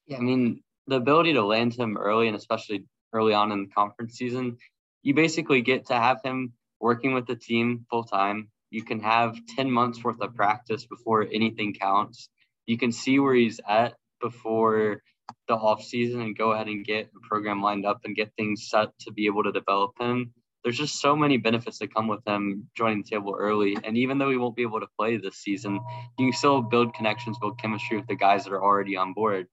Yeah, 0.05 0.17
I 0.17 0.21
mean, 0.21 0.61
the 0.87 0.97
ability 0.97 1.33
to 1.33 1.43
land 1.43 1.73
him 1.73 1.97
early 1.97 2.27
and 2.27 2.35
especially 2.37 2.85
early 3.13 3.33
on 3.33 3.51
in 3.51 3.63
the 3.63 3.69
conference 3.69 4.15
season, 4.15 4.57
you 5.01 5.13
basically 5.13 5.61
get 5.61 5.87
to 5.87 5.93
have 5.93 6.19
him 6.23 6.53
working 6.79 7.13
with 7.13 7.25
the 7.25 7.35
team 7.35 7.85
full 7.89 8.03
time. 8.03 8.49
You 8.69 8.83
can 8.83 8.99
have 8.99 9.37
10 9.55 9.71
months 9.71 10.03
worth 10.03 10.21
of 10.21 10.35
practice 10.35 10.85
before 10.85 11.27
anything 11.31 11.73
counts. 11.73 12.29
You 12.65 12.77
can 12.77 12.91
see 12.91 13.19
where 13.19 13.33
he's 13.33 13.59
at 13.67 13.95
before 14.21 15.01
the 15.47 15.55
off 15.55 15.83
season 15.83 16.21
and 16.21 16.37
go 16.37 16.51
ahead 16.51 16.67
and 16.67 16.85
get 16.85 17.09
a 17.15 17.27
program 17.27 17.61
lined 17.61 17.85
up 17.85 18.01
and 18.05 18.15
get 18.15 18.33
things 18.35 18.67
set 18.69 18.89
to 18.99 19.11
be 19.11 19.27
able 19.27 19.43
to 19.43 19.51
develop 19.51 19.91
him. 19.99 20.33
There's 20.65 20.79
just 20.79 20.99
so 20.99 21.15
many 21.15 21.37
benefits 21.37 21.77
that 21.77 21.93
come 21.93 22.07
with 22.07 22.25
him 22.25 22.67
joining 22.75 23.03
the 23.03 23.07
table 23.07 23.35
early. 23.37 23.77
And 23.83 23.95
even 23.95 24.17
though 24.17 24.31
he 24.31 24.37
won't 24.37 24.55
be 24.55 24.63
able 24.63 24.79
to 24.79 24.87
play 24.97 25.15
this 25.15 25.35
season, 25.35 25.79
you 26.17 26.25
can 26.25 26.33
still 26.33 26.59
build 26.63 26.95
connections, 26.95 27.37
build 27.37 27.59
chemistry 27.59 27.97
with 27.97 28.07
the 28.07 28.15
guys 28.15 28.45
that 28.45 28.51
are 28.51 28.63
already 28.63 28.97
on 28.97 29.13
board. 29.13 29.45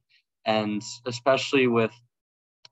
And 0.47 0.83
especially 1.07 1.67
with 1.67 1.91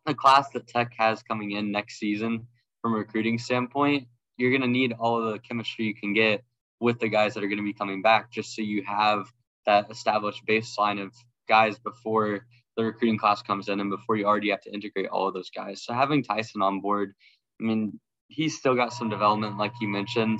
the 0.06 0.14
class 0.14 0.48
that 0.52 0.66
Tech 0.66 0.94
has 0.96 1.22
coming 1.22 1.50
in 1.50 1.70
next 1.70 1.98
season 1.98 2.46
from 2.80 2.94
a 2.94 2.96
recruiting 2.96 3.38
standpoint, 3.38 4.08
you're 4.38 4.50
going 4.50 4.62
to 4.62 4.68
need 4.68 4.94
all 4.98 5.22
of 5.22 5.30
the 5.30 5.38
chemistry 5.38 5.84
you 5.84 5.94
can 5.94 6.14
get 6.14 6.42
with 6.80 6.98
the 6.98 7.08
guys 7.10 7.34
that 7.34 7.44
are 7.44 7.48
going 7.48 7.58
to 7.58 7.62
be 7.62 7.74
coming 7.74 8.00
back 8.00 8.32
just 8.32 8.56
so 8.56 8.62
you 8.62 8.82
have 8.84 9.30
that 9.66 9.90
established 9.90 10.46
baseline 10.46 10.98
of 10.98 11.12
guys 11.46 11.78
before 11.78 12.46
the 12.78 12.84
recruiting 12.84 13.18
class 13.18 13.42
comes 13.42 13.68
in 13.68 13.80
and 13.80 13.90
before 13.90 14.16
you 14.16 14.24
already 14.24 14.48
have 14.48 14.62
to 14.62 14.72
integrate 14.72 15.08
all 15.08 15.28
of 15.28 15.34
those 15.34 15.50
guys. 15.50 15.84
So 15.84 15.92
having 15.92 16.22
Tyson 16.22 16.62
on 16.62 16.80
board, 16.80 17.12
I 17.60 17.64
mean, 17.64 18.00
he's 18.30 18.56
still 18.56 18.74
got 18.74 18.92
some 18.92 19.10
development, 19.10 19.58
like 19.58 19.72
you 19.80 19.88
mentioned. 19.88 20.38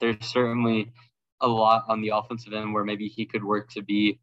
There's 0.00 0.24
certainly 0.26 0.92
a 1.40 1.46
lot 1.46 1.84
on 1.88 2.00
the 2.00 2.10
offensive 2.14 2.52
end 2.52 2.72
where 2.72 2.84
maybe 2.84 3.08
he 3.08 3.26
could 3.26 3.44
work 3.44 3.70
to 3.70 3.82
be 3.82 4.18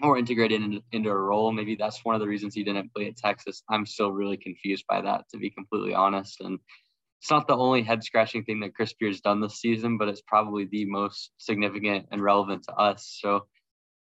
more 0.00 0.16
integrated 0.16 0.62
in, 0.62 0.80
into 0.92 1.10
a 1.10 1.16
role. 1.16 1.52
Maybe 1.52 1.76
that's 1.76 2.04
one 2.04 2.14
of 2.14 2.20
the 2.20 2.28
reasons 2.28 2.54
he 2.54 2.64
didn't 2.64 2.92
play 2.94 3.08
at 3.08 3.16
Texas. 3.16 3.62
I'm 3.68 3.86
still 3.86 4.10
really 4.10 4.36
confused 4.36 4.84
by 4.88 5.02
that, 5.02 5.24
to 5.32 5.38
be 5.38 5.50
completely 5.50 5.94
honest. 5.94 6.40
And 6.40 6.58
it's 7.20 7.30
not 7.30 7.46
the 7.46 7.56
only 7.56 7.82
head 7.82 8.04
scratching 8.04 8.44
thing 8.44 8.60
that 8.60 8.74
Chris 8.74 8.92
Beard's 8.92 9.20
done 9.20 9.40
this 9.40 9.60
season, 9.60 9.98
but 9.98 10.08
it's 10.08 10.22
probably 10.26 10.66
the 10.66 10.84
most 10.86 11.30
significant 11.38 12.06
and 12.10 12.22
relevant 12.22 12.64
to 12.64 12.74
us. 12.74 13.18
So 13.20 13.46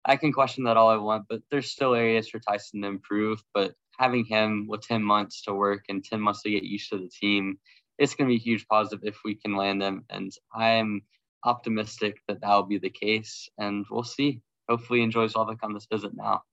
I 0.05 0.15
can 0.15 0.31
question 0.31 0.65
that 0.65 0.77
all 0.77 0.89
I 0.89 0.97
want, 0.97 1.25
but 1.29 1.41
there's 1.51 1.71
still 1.71 1.95
areas 1.95 2.29
for 2.29 2.39
Tyson 2.39 2.81
to 2.81 2.87
improve. 2.87 3.41
But 3.53 3.73
having 3.97 4.25
him 4.25 4.65
with 4.67 4.81
10 4.81 5.03
months 5.03 5.43
to 5.43 5.53
work 5.53 5.83
and 5.89 6.03
10 6.03 6.21
months 6.21 6.43
to 6.43 6.49
get 6.49 6.63
used 6.63 6.89
to 6.89 6.97
the 6.97 7.09
team, 7.09 7.59
it's 7.99 8.15
going 8.15 8.27
to 8.27 8.31
be 8.31 8.37
a 8.37 8.43
huge 8.43 8.65
positive 8.67 9.01
if 9.03 9.19
we 9.23 9.35
can 9.35 9.55
land 9.55 9.81
them. 9.81 10.05
And 10.09 10.31
I'm 10.53 11.03
optimistic 11.43 12.21
that 12.27 12.41
that 12.41 12.55
will 12.55 12.63
be 12.63 12.79
the 12.79 12.89
case. 12.89 13.49
And 13.57 13.85
we'll 13.91 14.03
see 14.03 14.41
hopefully 14.69 15.01
enjoys 15.01 15.35
Lubbock 15.35 15.59
on 15.63 15.73
this 15.73 15.87
visit 15.91 16.11
now. 16.15 16.43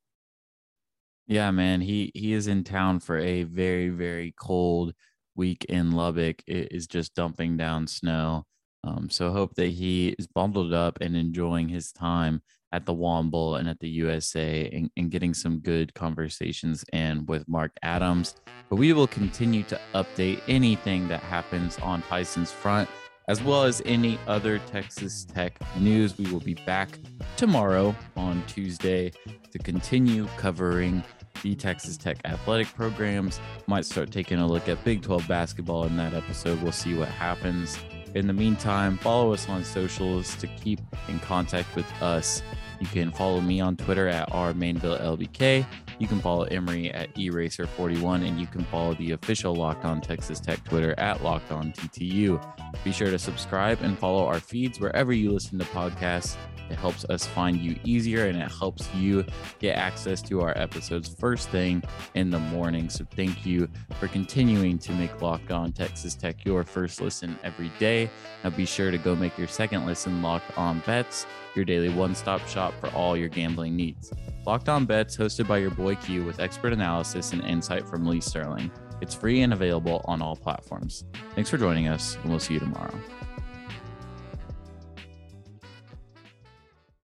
Yeah, 1.28 1.50
man, 1.50 1.80
he 1.80 2.12
he 2.14 2.32
is 2.32 2.46
in 2.46 2.64
town 2.64 3.00
for 3.00 3.18
a 3.18 3.42
very 3.44 3.88
very 3.88 4.34
cold 4.40 4.94
week 5.34 5.64
in 5.66 5.92
Lubbock. 5.92 6.42
It 6.46 6.72
is 6.72 6.86
just 6.86 7.14
dumping 7.14 7.56
down 7.56 7.86
snow. 7.86 8.44
Um, 8.84 9.10
so 9.10 9.32
hope 9.32 9.54
that 9.56 9.68
he 9.68 10.14
is 10.18 10.28
bundled 10.28 10.72
up 10.72 10.98
and 11.00 11.16
enjoying 11.16 11.68
his 11.68 11.92
time 11.92 12.42
at 12.76 12.84
the 12.84 12.94
Womble 12.94 13.58
and 13.58 13.68
at 13.68 13.80
the 13.80 13.88
USA 13.88 14.68
and, 14.70 14.90
and 14.98 15.10
getting 15.10 15.32
some 15.32 15.58
good 15.60 15.94
conversations 15.94 16.84
in 16.92 17.24
with 17.24 17.48
Mark 17.48 17.72
Adams. 17.82 18.36
But 18.68 18.76
we 18.76 18.92
will 18.92 19.06
continue 19.06 19.62
to 19.64 19.80
update 19.94 20.42
anything 20.46 21.08
that 21.08 21.20
happens 21.20 21.78
on 21.78 22.02
Tyson's 22.02 22.52
front 22.52 22.88
as 23.28 23.42
well 23.42 23.64
as 23.64 23.82
any 23.86 24.18
other 24.28 24.58
Texas 24.60 25.24
Tech 25.24 25.58
news. 25.78 26.16
We 26.18 26.30
will 26.30 26.40
be 26.40 26.54
back 26.54 26.98
tomorrow 27.36 27.96
on 28.16 28.44
Tuesday 28.46 29.10
to 29.50 29.58
continue 29.58 30.26
covering 30.36 31.02
the 31.42 31.54
Texas 31.54 31.96
Tech 31.96 32.18
athletic 32.26 32.68
programs. 32.74 33.40
Might 33.66 33.86
start 33.86 34.12
taking 34.12 34.38
a 34.38 34.46
look 34.46 34.68
at 34.68 34.84
Big 34.84 35.02
12 35.02 35.26
basketball 35.26 35.84
in 35.84 35.96
that 35.96 36.12
episode. 36.12 36.62
We'll 36.62 36.72
see 36.72 36.94
what 36.94 37.08
happens. 37.08 37.78
In 38.14 38.26
the 38.26 38.32
meantime, 38.32 38.96
follow 38.96 39.34
us 39.34 39.46
on 39.48 39.62
socials 39.62 40.34
to 40.36 40.46
keep 40.46 40.80
in 41.08 41.18
contact 41.18 41.74
with 41.76 41.86
us. 42.00 42.42
You 42.80 42.86
can 42.86 43.10
follow 43.10 43.40
me 43.40 43.60
on 43.60 43.76
Twitter 43.76 44.08
at 44.08 44.30
rmainvillelbk. 44.30 45.66
You 45.98 46.06
can 46.06 46.20
follow 46.20 46.44
Emory 46.44 46.90
at 46.92 47.14
eraser41, 47.14 48.26
and 48.26 48.38
you 48.38 48.46
can 48.46 48.64
follow 48.64 48.94
the 48.94 49.12
official 49.12 49.54
Locked 49.54 49.84
On 49.84 50.00
Texas 50.00 50.40
Tech 50.40 50.62
Twitter 50.64 50.94
at 50.98 51.22
Locked 51.22 51.52
On 51.52 51.72
TTU. 51.72 52.42
Be 52.84 52.92
sure 52.92 53.10
to 53.10 53.18
subscribe 53.18 53.80
and 53.82 53.98
follow 53.98 54.26
our 54.26 54.40
feeds 54.40 54.78
wherever 54.78 55.12
you 55.12 55.30
listen 55.30 55.58
to 55.58 55.64
podcasts. 55.66 56.36
It 56.70 56.76
helps 56.76 57.04
us 57.06 57.26
find 57.26 57.56
you 57.56 57.76
easier 57.84 58.26
and 58.26 58.40
it 58.40 58.50
helps 58.50 58.92
you 58.94 59.24
get 59.58 59.76
access 59.76 60.20
to 60.22 60.40
our 60.42 60.56
episodes 60.58 61.08
first 61.08 61.48
thing 61.50 61.82
in 62.14 62.30
the 62.30 62.38
morning. 62.38 62.88
So 62.88 63.04
thank 63.14 63.46
you 63.46 63.68
for 63.98 64.08
continuing 64.08 64.78
to 64.80 64.92
make 64.92 65.22
Locked 65.22 65.50
On 65.50 65.72
Texas 65.72 66.14
Tech 66.14 66.44
your 66.44 66.64
first 66.64 67.00
listen 67.00 67.38
every 67.44 67.70
day. 67.78 68.10
Now 68.42 68.50
be 68.50 68.66
sure 68.66 68.90
to 68.90 68.98
go 68.98 69.14
make 69.14 69.36
your 69.38 69.48
second 69.48 69.86
listen 69.86 70.22
Locked 70.22 70.56
On 70.58 70.80
Bets, 70.86 71.26
your 71.54 71.64
daily 71.64 71.88
one 71.88 72.14
stop 72.14 72.46
shop 72.48 72.74
for 72.80 72.88
all 72.90 73.16
your 73.16 73.28
gambling 73.28 73.76
needs. 73.76 74.12
Locked 74.46 74.68
On 74.68 74.84
Bets, 74.86 75.16
hosted 75.16 75.48
by 75.48 75.58
your 75.58 75.70
boy 75.70 75.96
Q 75.96 76.24
with 76.24 76.40
expert 76.40 76.72
analysis 76.72 77.32
and 77.32 77.42
insight 77.44 77.88
from 77.88 78.06
Lee 78.06 78.20
Sterling. 78.20 78.70
It's 79.00 79.14
free 79.14 79.42
and 79.42 79.52
available 79.52 80.02
on 80.06 80.22
all 80.22 80.36
platforms. 80.36 81.04
Thanks 81.34 81.50
for 81.50 81.58
joining 81.58 81.88
us, 81.88 82.16
and 82.22 82.30
we'll 82.30 82.40
see 82.40 82.54
you 82.54 82.60
tomorrow. 82.60 82.98